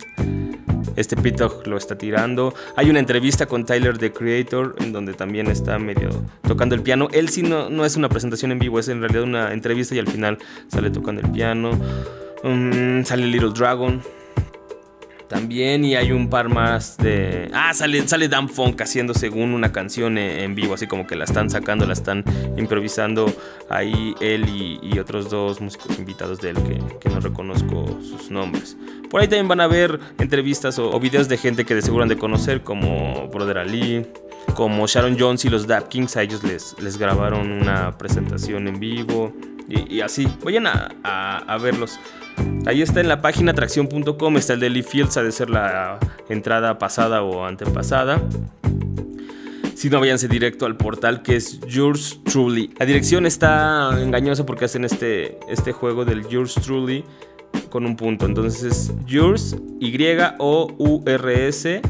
[0.95, 2.53] Este Pitog lo está tirando.
[2.75, 6.09] Hay una entrevista con Tyler, the Creator, en donde también está medio
[6.41, 7.07] tocando el piano.
[7.11, 9.99] Él sí no, no es una presentación en vivo, es en realidad una entrevista y
[9.99, 10.37] al final
[10.67, 11.71] sale tocando el piano.
[12.43, 14.01] Mm, sale Little Dragon.
[15.31, 17.49] También y hay un par más de...
[17.53, 21.23] Ah, sale, sale Dan Funk haciendo según una canción en vivo, así como que la
[21.23, 22.25] están sacando, la están
[22.57, 23.33] improvisando
[23.69, 28.75] ahí él y, otros dos músicos invitados de él que, que no reconozco sus nombres.
[29.09, 32.03] Por ahí también van a ver entrevistas o, o videos de gente que de seguro
[32.03, 34.05] han de conocer, como Brother Ali,
[34.53, 36.17] como Sharon Jones y los Dap Kings.
[36.17, 39.33] A ellos les, les grabaron una presentación en vivo
[39.67, 40.27] y, así.
[40.43, 41.99] Vayan a, a- a verlos.
[42.65, 45.99] Ahí está en la página atracción.com, está el de Lee Fields, ha de ser la
[46.29, 48.21] entrada pasada o antepasada.
[49.75, 52.71] Si no, váyanse directo al portal que es Yours Truly.
[52.77, 57.03] La dirección está engañosa porque hacen este, este juego del Yours Truly
[57.69, 58.25] con un punto.
[58.27, 59.55] Entonces es Yours,
[60.71, 61.81] Y-O-U-R-S,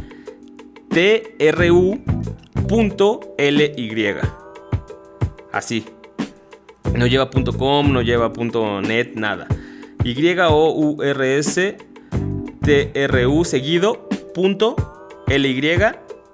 [0.89, 2.01] T-R-U,
[2.67, 4.15] punto L-Y.
[5.51, 5.85] Así.
[6.93, 8.31] No lleva .com, no lleva
[8.81, 9.47] .net, nada.
[10.03, 11.77] Y-O-U-R-S,
[12.61, 14.75] T-R-U seguido, punto
[15.27, 15.61] L-Y.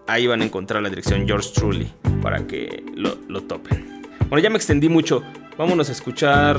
[0.08, 1.92] Ahí van a encontrar la dirección George Truly
[2.22, 4.02] para que lo, lo topen.
[4.30, 5.22] Bueno, ya me extendí mucho.
[5.58, 6.58] Vámonos a escuchar.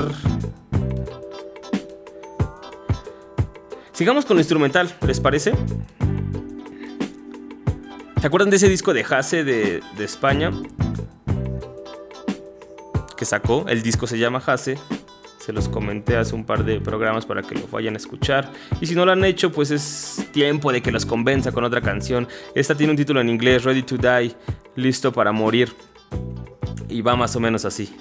[3.93, 5.53] Sigamos con lo instrumental, ¿les parece?
[8.21, 10.53] ¿Se acuerdan de ese disco de Hase de, de España?
[13.19, 13.67] Que sacó.
[13.69, 14.79] El disco se llama Hase.
[15.41, 18.53] Se los comenté hace un par de programas para que lo vayan a escuchar.
[18.81, 21.81] Y si no lo han hecho, pues es tiempo de que los convenza con otra
[21.81, 22.29] canción.
[22.55, 24.35] Esta tiene un título en inglés, Ready to Die,
[24.77, 25.75] listo para morir.
[26.89, 27.93] Y va más o menos así.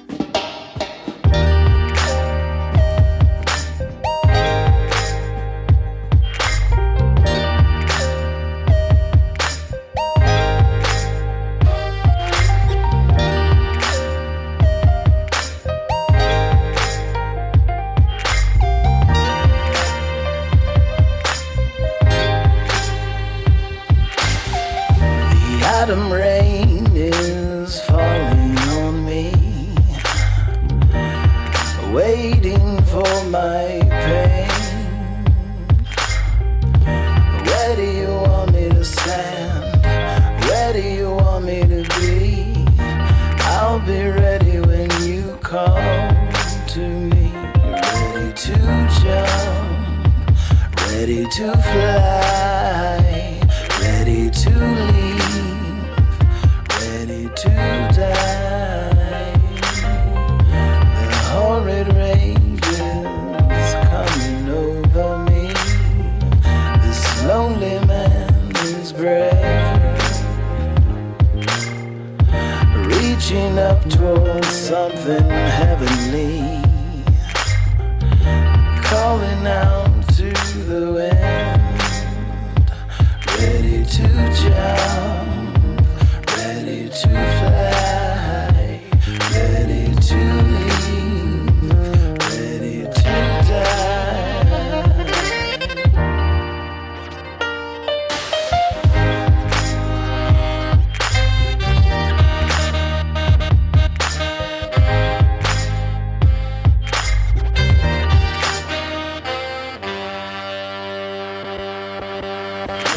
[112.78, 112.94] Ready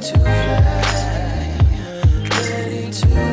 [0.00, 1.58] to fly,
[2.30, 3.29] ready to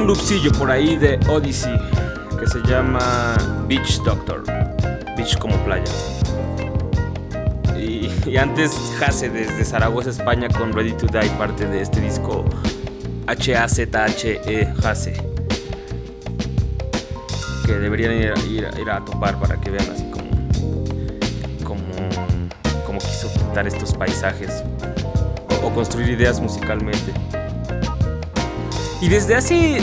[0.00, 1.78] un loopcillo por ahí de Odyssey
[2.38, 3.36] que se llama
[3.68, 4.42] Beach Doctor.
[5.16, 5.84] Beach como playa.
[7.76, 12.44] Y, antes Hase desde Zaragoza, España con Ready to Die, parte de este disco
[13.26, 15.12] H-A-Z-H-E Hase.
[17.66, 18.12] Que deberían
[18.48, 20.30] ir, a topar para que vean así como,
[21.62, 21.82] como,
[22.86, 24.64] como quiso pintar estos paisajes
[25.62, 27.12] o construir ideas musicalmente.
[29.00, 29.80] Y desde hace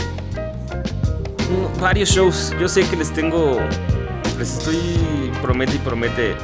[1.81, 3.59] varios shows, yo sé que les tengo,
[4.37, 6.35] les estoy promete y promete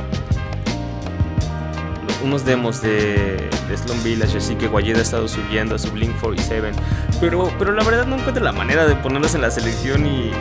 [2.23, 6.17] unos demos de, de Slum Village, así que Guayeda ha estado subiendo a su Blink
[6.19, 6.71] 47,
[7.19, 10.33] pero, pero la verdad no encuentro la manera de ponerlos en la selección y, y-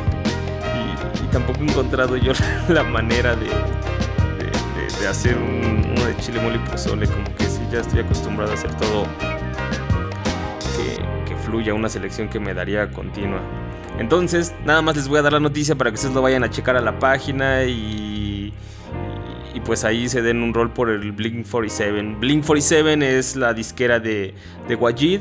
[1.33, 2.33] tampoco he encontrado yo
[2.69, 7.61] la manera de, de- hacer un- uno de chile mole y pozole, como que sí,
[7.73, 9.05] ya estoy acostumbrado a hacer todo
[11.75, 13.41] una selección que me daría continua.
[13.99, 16.51] Entonces, nada más les voy a dar la noticia para que ustedes lo vayan a
[16.51, 18.53] checar a la página y,
[19.55, 22.17] y pues ahí se den un rol por el Blink 47.
[22.19, 24.35] Blink 47 es la disquera de,
[24.67, 25.21] de Wajid,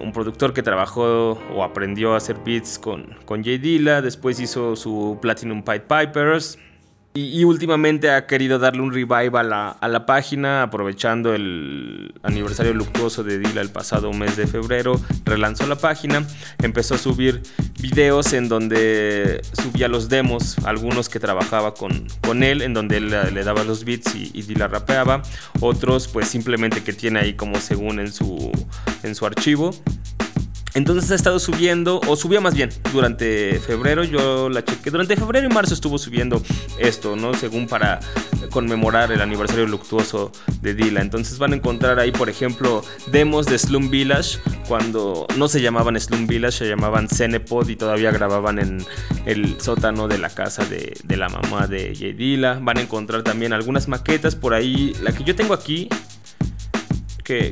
[0.00, 4.74] un productor que trabajó o aprendió a hacer beats con, con Jay Dilla, después hizo
[4.74, 6.58] su Platinum Pied Pipers.
[7.14, 12.14] Y, y últimamente ha querido darle un revive a la, a la página, aprovechando el
[12.22, 14.98] aniversario luctuoso de Dila el pasado mes de febrero.
[15.26, 16.26] Relanzó la página,
[16.62, 17.42] empezó a subir
[17.82, 23.10] videos en donde subía los demos, algunos que trabajaba con, con él, en donde él
[23.10, 25.20] le, le daba los beats y, y Dila rapeaba.
[25.60, 28.50] Otros, pues simplemente que tiene ahí como según en su,
[29.02, 29.74] en su archivo.
[30.74, 35.46] Entonces ha estado subiendo, o subía más bien, durante febrero, yo la chequé, durante febrero
[35.48, 36.42] y marzo estuvo subiendo
[36.78, 37.34] esto, ¿no?
[37.34, 38.00] Según para
[38.50, 41.00] conmemorar el aniversario luctuoso de Dila.
[41.00, 45.98] Entonces van a encontrar ahí, por ejemplo, demos de Slum Village, cuando no se llamaban
[46.00, 48.84] Slum Village, se llamaban Cenepod y todavía grababan en
[49.26, 52.58] el sótano de la casa de, de la mamá de Jay Dilla.
[52.60, 55.88] Van a encontrar también algunas maquetas por ahí, la que yo tengo aquí,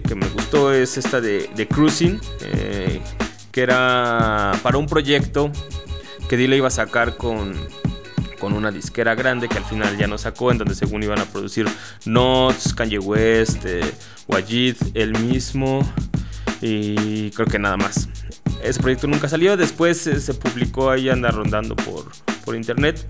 [0.02, 3.00] que, me gustó es esta de, de Cruising, eh,
[3.50, 5.50] que era para un proyecto
[6.28, 7.54] que Dile iba a sacar con,
[8.38, 11.24] con una disquera grande que al final ya no sacó, en donde según iban a
[11.24, 11.66] producir
[12.04, 13.80] Notes, Kanye West, eh,
[14.28, 15.80] Wajid, él mismo
[16.60, 18.08] y creo que nada más.
[18.62, 22.10] Ese proyecto nunca salió, después eh, se publicó ahí, anda rondando por,
[22.44, 23.06] por internet.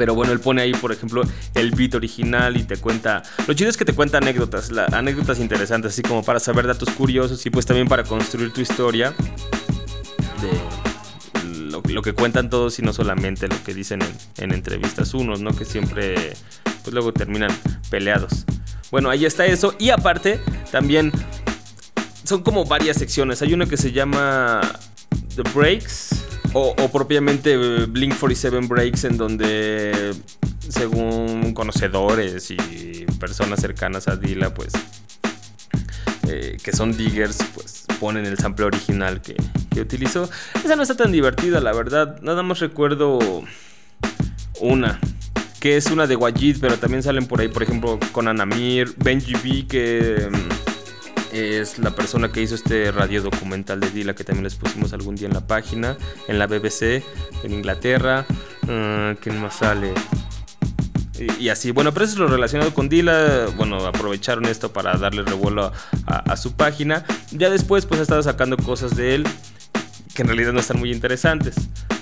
[0.00, 1.22] Pero bueno, él pone ahí, por ejemplo,
[1.54, 3.22] el beat original y te cuenta.
[3.46, 7.44] Lo chido es que te cuenta anécdotas, anécdotas interesantes, así como para saber datos curiosos
[7.44, 9.12] y pues también para construir tu historia
[10.40, 15.12] de lo, lo que cuentan todos y no solamente lo que dicen en, en entrevistas
[15.12, 15.50] unos, ¿no?
[15.50, 16.32] Que siempre,
[16.82, 17.50] pues luego terminan
[17.90, 18.46] peleados.
[18.90, 19.74] Bueno, ahí está eso.
[19.78, 20.40] Y aparte,
[20.72, 21.12] también
[22.24, 23.42] son como varias secciones.
[23.42, 24.62] Hay una que se llama
[25.36, 26.24] The Breaks.
[26.52, 30.12] O, propiamente eh, Blink 47 Breaks, en donde,
[30.68, 32.56] según conocedores y
[33.20, 34.72] personas cercanas a Dila, pues,
[36.26, 39.36] eh, que son diggers, pues ponen el sample original que,
[39.72, 40.28] que utilizó.
[40.64, 42.20] Esa no está tan divertida, la verdad.
[42.22, 43.18] Nada más recuerdo
[44.60, 44.98] una,
[45.60, 49.34] que es una de Wajid, pero también salen por ahí, por ejemplo, con Anamir, Benji
[49.34, 50.69] B, que mm,
[51.32, 55.14] es la persona que hizo este radio documental de Dila, que también les pusimos algún
[55.16, 55.96] día en la página,
[56.28, 57.02] en la BBC,
[57.44, 58.26] en Inglaterra.
[58.68, 59.92] Ah, ¿Quién más sale?
[61.38, 63.46] Y, así, bueno, pero eso es lo relacionado con Dila.
[63.56, 65.72] Bueno, aprovecharon esto para darle revuelo a,
[66.06, 67.04] a- a su página.
[67.30, 69.24] Ya después, pues ha estado sacando cosas de él
[70.20, 71.54] que en realidad no están muy interesantes.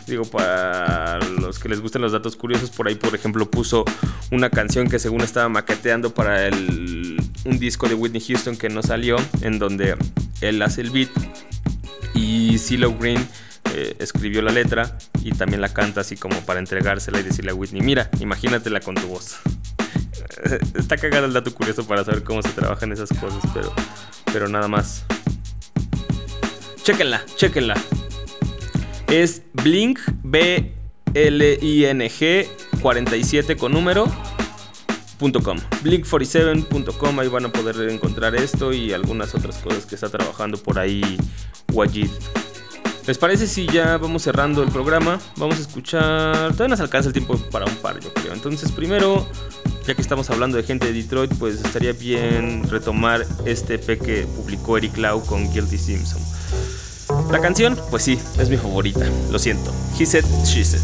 [0.09, 3.85] Digo, para los que les gustan los datos curiosos, por ahí, por ejemplo, puso
[4.33, 8.83] una canción que según estaba maqueteando para el, un disco de Whitney Houston que no
[8.83, 9.97] salió, en donde
[10.41, 11.11] él hace el beat
[12.13, 13.25] y CeeLo Green
[13.75, 17.55] eh, escribió la letra y también la canta así como para entregársela y decirle a
[17.55, 19.37] Whitney, mira, imagínatela con tu voz.
[20.75, 23.73] Está cagado el dato curioso para saber cómo se trabajan esas cosas, pero,
[24.33, 25.05] pero nada más.
[26.83, 27.77] Chéquenla, chéquenla.
[29.09, 30.75] Es Blink B
[31.15, 32.49] L I N G
[32.81, 34.07] 47 con número
[35.19, 35.59] .com.
[35.83, 40.79] Blink47.com, ahí van a poder encontrar esto y algunas otras cosas que está trabajando por
[40.79, 41.19] ahí
[41.73, 42.11] Wajid.
[43.07, 45.19] ¿Les parece si ya vamos cerrando el programa?
[45.37, 46.53] Vamos a escuchar.
[46.53, 48.35] Todavía nos alcanza el tiempo para un par, yo creo.
[48.35, 49.27] Entonces, primero,
[49.87, 54.27] ya que estamos hablando de gente de Detroit, pues estaría bien retomar este EP que
[54.37, 56.21] publicó Eric Lau con Guilty Simpson.
[57.31, 59.07] La canción, pues sí, es mi favorita.
[59.31, 59.71] Lo siento.
[59.99, 60.81] He said, she said.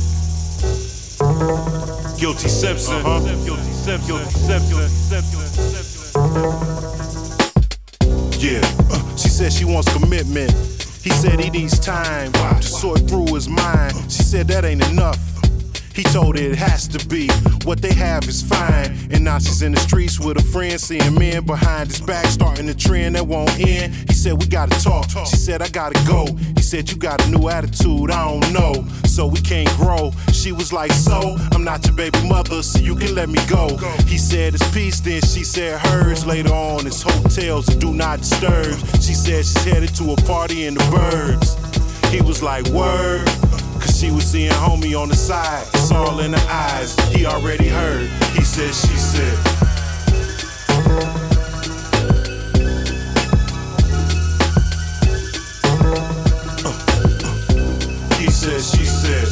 [2.19, 3.03] Guilty Simpson.
[3.03, 4.07] Guilty Simpson.
[4.07, 4.69] Guilty Simpson.
[4.69, 6.15] Guilty Simpson.
[8.39, 10.53] Yeah, uh, she said she wants commitment.
[11.03, 13.95] He said he needs time to sort through his mind.
[14.11, 15.34] She said that ain't enough.
[15.95, 17.29] He told her it has to be.
[17.65, 18.99] What they have is fine.
[19.13, 22.75] And she's in the streets with a friend, seeing men behind his back, starting a
[22.75, 23.95] trend that won't end.
[24.09, 25.09] He said, We gotta talk.
[25.27, 26.27] She said, I gotta go.
[26.57, 28.85] He said, You got a new attitude, I don't know.
[29.07, 30.13] So we can't grow.
[30.33, 33.77] She was like, So, I'm not your baby mother, so you can let me go.
[34.07, 36.27] He said, It's peace, then she said hers.
[36.27, 38.75] Later on, it's hotels do not disturb.
[39.01, 41.55] She said she's headed to a party in the burbs.
[42.11, 43.29] He was like, Word.
[43.95, 45.67] She was seeing homie on the side.
[45.75, 46.95] It's all in her eyes.
[47.15, 48.11] He already heard.
[48.35, 49.39] He said, she said.
[56.65, 56.81] Uh, uh.
[58.35, 59.29] Said, she said.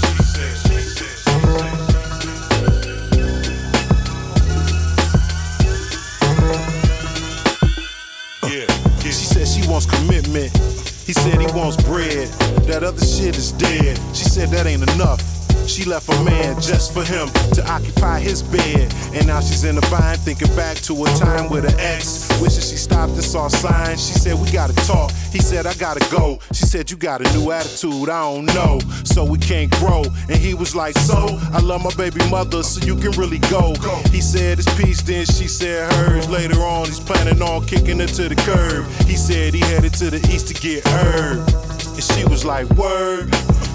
[8.45, 9.03] Yeah, yeah.
[9.03, 10.57] She said she wants commitment.
[11.05, 12.31] He said he wants bread.
[12.67, 13.99] That other shit is dead.
[14.15, 15.21] She said that ain't enough.
[15.67, 18.93] She left a man just for him to occupy his bed.
[19.15, 22.29] And now she's in a bind, thinking back to a time with her ex.
[22.41, 24.07] Wishing she stopped and saw signs.
[24.07, 25.13] She said, We gotta talk.
[25.31, 26.41] He said, I gotta go.
[26.53, 28.81] She said, You got a new attitude, I don't know.
[29.05, 30.03] So we can't grow.
[30.29, 33.75] And he was like, So, I love my baby mother, so you can really go.
[34.11, 36.29] He said, It's peace, then she said hers.
[36.29, 38.87] Later on, he's planning on kicking her to the curb.
[39.07, 41.72] He said he headed to the east to get her.
[41.95, 43.31] And she was like, Word.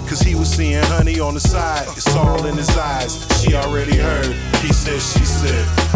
[0.08, 1.86] Cause he was seeing honey on the side.
[1.96, 3.26] It's all in his eyes.
[3.40, 4.34] She already heard.
[4.62, 5.88] He said, She said.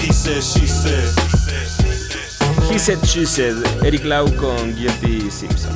[0.00, 1.28] He said, she said.
[2.70, 5.72] He said, she said, Eric Lau con Guilty Simpson.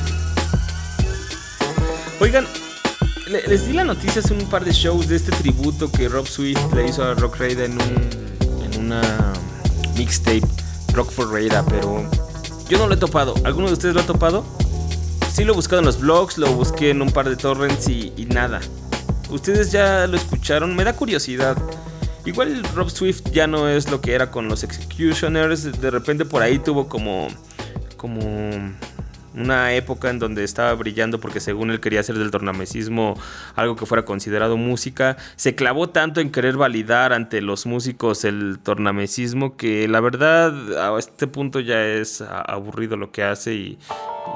[2.19, 2.45] Oigan,
[3.27, 6.73] les di la noticia hace un par de shows de este tributo que Rob Swift
[6.73, 9.33] le hizo a Rock Raider en, un, en una
[9.97, 10.43] mixtape,
[10.93, 12.09] Rock for Raider, pero
[12.69, 13.33] yo no lo he topado.
[13.43, 14.45] ¿Alguno de ustedes lo ha topado?
[15.31, 18.13] Sí lo he buscado en los blogs, lo busqué en un par de torrents y,
[18.17, 18.59] y nada.
[19.29, 20.75] ¿Ustedes ya lo escucharon?
[20.75, 21.57] Me da curiosidad.
[22.25, 25.81] Igual Rob Swift ya no es lo que era con los Executioners.
[25.81, 27.27] De repente por ahí tuvo como.
[27.97, 28.19] como.
[29.35, 33.15] Una época en donde estaba brillando porque según él quería hacer del tornamesismo
[33.55, 35.17] algo que fuera considerado música.
[35.35, 40.97] Se clavó tanto en querer validar ante los músicos el tornamesismo que la verdad a
[40.97, 43.77] este punto ya es aburrido lo que hace y,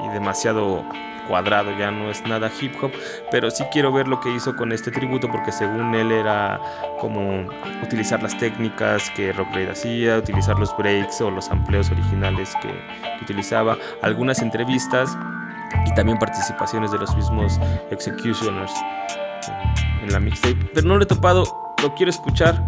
[0.04, 0.84] y demasiado
[1.28, 2.90] cuadrado, ya no es nada hip hop,
[3.30, 6.58] pero sí quiero ver lo que hizo con este tributo porque según él era
[7.00, 7.46] como
[7.82, 12.68] utilizar las técnicas que Rock Raid hacía, utilizar los breaks o los amplios originales que,
[12.68, 15.16] que utilizaba, algunas entrevistas
[15.86, 17.60] y también participaciones de los mismos
[17.90, 18.72] Executioners
[20.02, 21.44] en- la mixtape, pero no lo he topado,
[21.82, 22.62] lo quiero escuchar.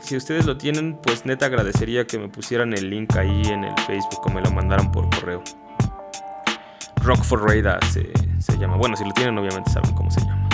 [0.00, 3.74] Si ustedes lo tienen, pues neta agradecería que me pusieran el link ahí en el
[3.86, 5.42] Facebook o me lo mandaran por correo.
[7.08, 8.76] Rock for Radar se, se llama.
[8.76, 10.46] Bueno, si lo tienen, obviamente saben cómo se llama.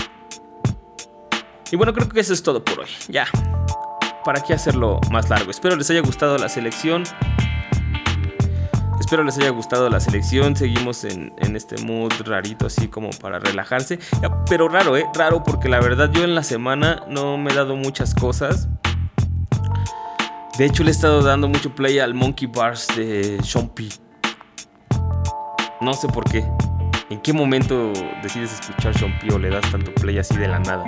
[1.72, 2.88] Y bueno, creo que eso es todo por hoy.
[3.08, 3.26] Ya.
[4.24, 5.50] ¿Para qué hacerlo más largo?
[5.50, 7.02] Espero les haya gustado la selección.
[9.00, 10.54] Espero les haya gustado la selección.
[10.54, 13.98] Seguimos en, en este mood rarito, así como para relajarse.
[14.48, 15.04] Pero raro, ¿eh?
[15.12, 18.68] Raro porque la verdad yo en la semana no me he dado muchas cosas.
[20.56, 23.88] De hecho, le he estado dando mucho play al Monkey Bars de Sean P.
[25.84, 26.42] No sé por qué.
[27.10, 30.58] ¿En qué momento decides escuchar Sean P o le das tanto play así de la
[30.58, 30.82] nada?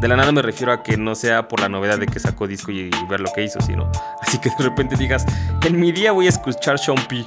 [0.00, 2.46] De la nada me refiero a que no sea por la novedad de que sacó
[2.46, 3.90] disco y, ver lo que hizo, sino
[4.22, 5.26] así que de repente digas,
[5.66, 6.76] en mi día voy a escuchar
[7.08, 7.26] P.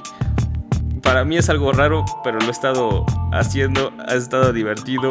[1.02, 5.10] Para mí es algo raro, pero lo he estado haciendo, ha estado divertido.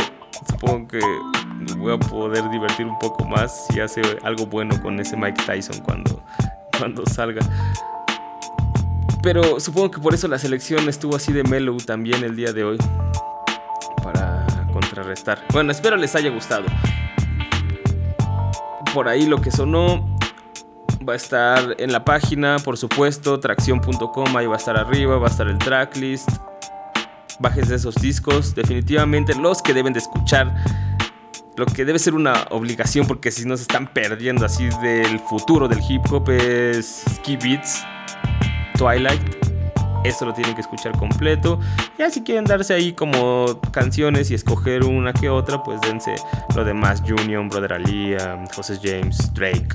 [0.50, 1.00] Supongo que
[1.78, 5.82] voy a poder divertir un poco más si hace algo bueno con ese Mike Tyson
[5.82, 6.20] cuando,
[6.80, 7.42] cuando salga.
[9.22, 12.64] Pero supongo que por eso la selección estuvo así de mellow también el día de
[12.64, 12.78] hoy.
[14.04, 15.44] Para contrarrestar.
[15.52, 16.66] Bueno, espero les haya gustado.
[18.94, 20.18] Por ahí lo que sonó
[21.08, 25.28] va a estar en la página, por supuesto, tracción.com, ahí va a estar arriba, va
[25.28, 26.30] a estar el tracklist.
[27.40, 30.54] Bajes de esos discos, definitivamente los que deben de escuchar.
[31.56, 35.68] Lo que debe ser una obligación porque si no se están perdiendo así del futuro
[35.68, 37.84] del hip hop es Ski Beats,
[38.78, 39.22] Twilight.
[40.04, 41.60] Eso lo tienen que escuchar completo.
[41.98, 46.16] Ya si quieren darse ahí como canciones y escoger una que otra, pues dense
[46.56, 48.16] lo de Mass Union, Brother Ali,
[48.56, 49.68] José James, Drake,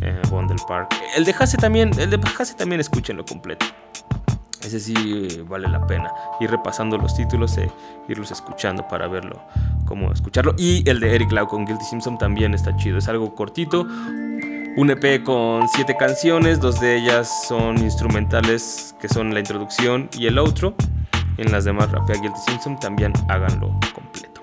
[0.00, 0.22] eh,
[0.66, 0.94] Park.
[1.16, 2.18] El de Hase también, el de
[2.56, 3.66] también escúchenlo completo.
[4.66, 6.12] Ese sí vale la pena.
[6.40, 7.70] Ir repasando los títulos e
[8.08, 9.40] irlos escuchando para verlo,
[9.84, 10.54] cómo escucharlo.
[10.58, 12.98] Y el de Eric Lau con Guilty Simpson también está chido.
[12.98, 13.86] Es algo cortito,
[14.76, 20.26] Un EP con siete canciones, dos de ellas son instrumentales que son la introducción y
[20.26, 20.74] el outro.
[21.38, 24.42] En las demás rapea Guilty Simpson también háganlo completo.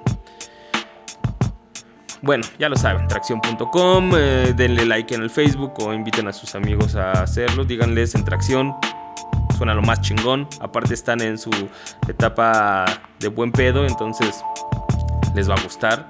[2.23, 6.55] Bueno, ya lo saben, tracción.com, eh, denle like en el Facebook o inviten a sus
[6.55, 8.75] amigos a hacerlo, díganles en tracción,
[9.55, 11.51] suena lo más chingón, aparte están en su
[12.07, 12.85] etapa
[13.19, 14.43] de buen pedo, entonces
[15.35, 16.07] les va a gustar,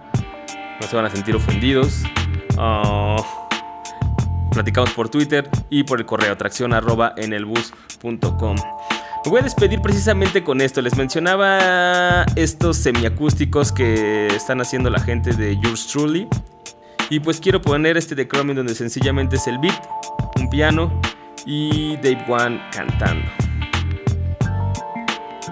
[0.80, 2.04] no se van a sentir ofendidos.
[2.58, 3.18] Ah,
[4.54, 8.56] platicamos por Twitter y por el correo tracción arroba en el bus.com.
[9.26, 10.82] Me voy a despedir precisamente con esto.
[10.82, 16.28] Les mencionaba estos semiacústicos que están haciendo la gente de Yours Truly.
[17.10, 19.82] Y pues quiero poner este de Chromium donde sencillamente es el beat,
[20.36, 20.92] un piano
[21.46, 23.43] y Dave One cantando.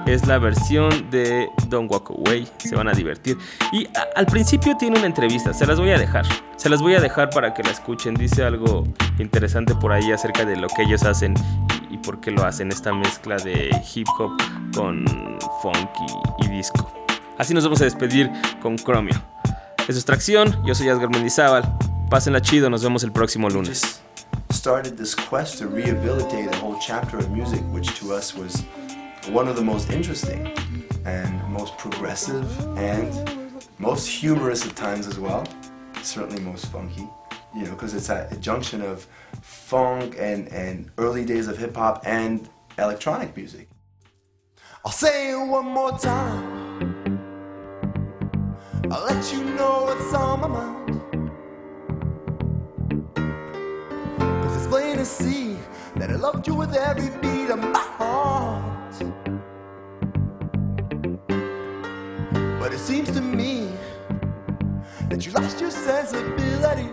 [0.08, 2.48] Es la versión de Don't Walk Away.
[2.58, 3.38] Se van a divertir.
[3.72, 5.54] Y a- al principio tiene una entrevista.
[5.54, 6.26] Se las voy a dejar.
[6.58, 8.16] Se las voy a dejar para que la escuchen.
[8.16, 8.84] Dice algo
[9.20, 11.34] interesante por ahí acerca de lo que ellos hacen
[11.90, 12.72] y, y por qué lo hacen.
[12.72, 14.32] Esta mezcla de hip hop
[14.76, 15.06] con
[15.62, 15.90] funk
[16.42, 16.92] y, y disco.
[17.38, 18.30] Así nos vamos a despedir
[18.62, 19.16] con Chromio.
[19.88, 20.62] Eso es Tracción.
[20.66, 21.64] Yo soy Asgar Mendizábal.
[22.10, 22.70] Pásenla chido.
[22.70, 24.02] Nos vemos el próximo lunes.
[24.52, 28.64] started this quest to rehabilitate a whole chapter of music, which to us was
[29.30, 30.52] one of the most interesting
[31.06, 35.46] and most progressive and most humorous at times as well.
[36.02, 37.08] Certainly most funky,
[37.56, 39.08] you know, because it's a junction of
[39.42, 43.70] funk and, and early days of hip hop and electronic music.
[44.84, 47.20] I'll say it one more time.
[48.90, 51.32] I'll let you know what's on my mind.
[54.16, 55.56] Cause it's plain to see
[55.96, 57.91] that I loved you with every beat of my
[62.72, 63.70] But it seems to me
[65.10, 66.88] that you lost your sensibility.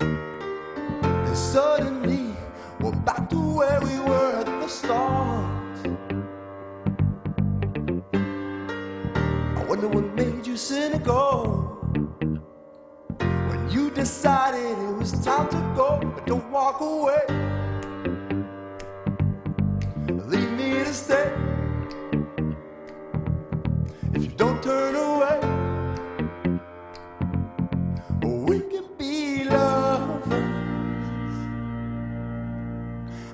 [0.00, 2.34] And suddenly
[2.80, 5.86] we're back to where we were at the start.
[9.58, 11.76] I wonder what made you cynical.
[13.18, 17.26] When you decided it was time to go, but don't walk away.
[20.24, 21.47] Leave me to stay.
[24.18, 25.38] If you don't turn away,
[28.20, 30.32] we can be lovers.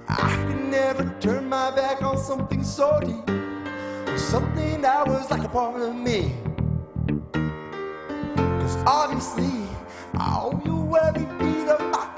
[0.07, 3.27] I can never turn my back on something so deep,
[4.19, 6.35] something that was like a part of me.
[8.35, 9.67] Cause obviously,
[10.13, 12.14] I owe you every beat of my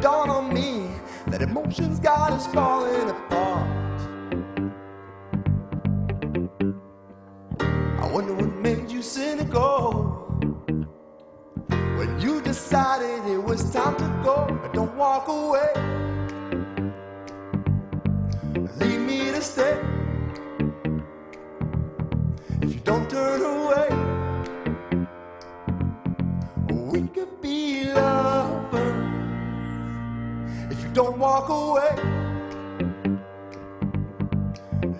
[0.00, 0.88] it dawned on me
[1.26, 4.00] that emotions got us falling apart.
[8.02, 9.92] I wonder what made you cynical.
[11.98, 15.70] When you decided it was time to go, but don't walk away.
[18.80, 19.78] Leave me to stay.
[22.62, 24.09] If you don't turn away,
[31.02, 31.94] don't walk away,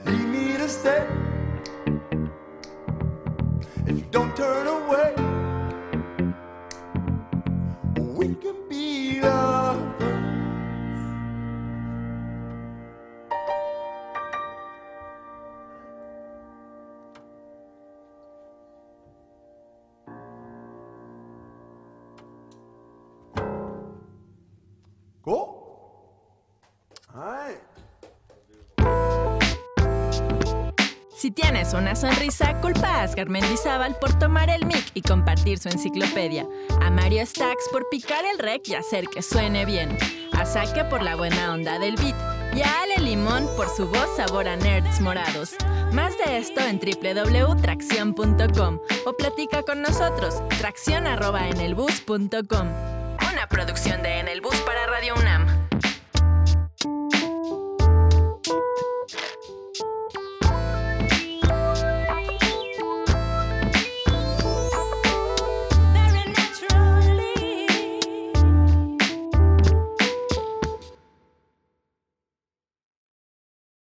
[0.06, 1.06] leave me to stay.
[3.86, 5.10] If you don't turn away,
[8.16, 9.59] we could be lovers.
[31.72, 36.44] Una sonrisa, culpa a Asgar Mendizábal por tomar el mic y compartir su enciclopedia.
[36.80, 39.96] A Mario Stacks por picar el rec y hacer que suene bien.
[40.32, 42.16] A Saque por la buena onda del beat.
[42.56, 45.54] Y a Ale Limón por su voz sabor a nerds morados.
[45.92, 50.42] Más de esto en www.tracción.com o platica con nosotros.
[50.58, 52.68] Tracción arroba en el bus.com.
[53.32, 55.59] Una producción de En el Bus para Radio UNAM.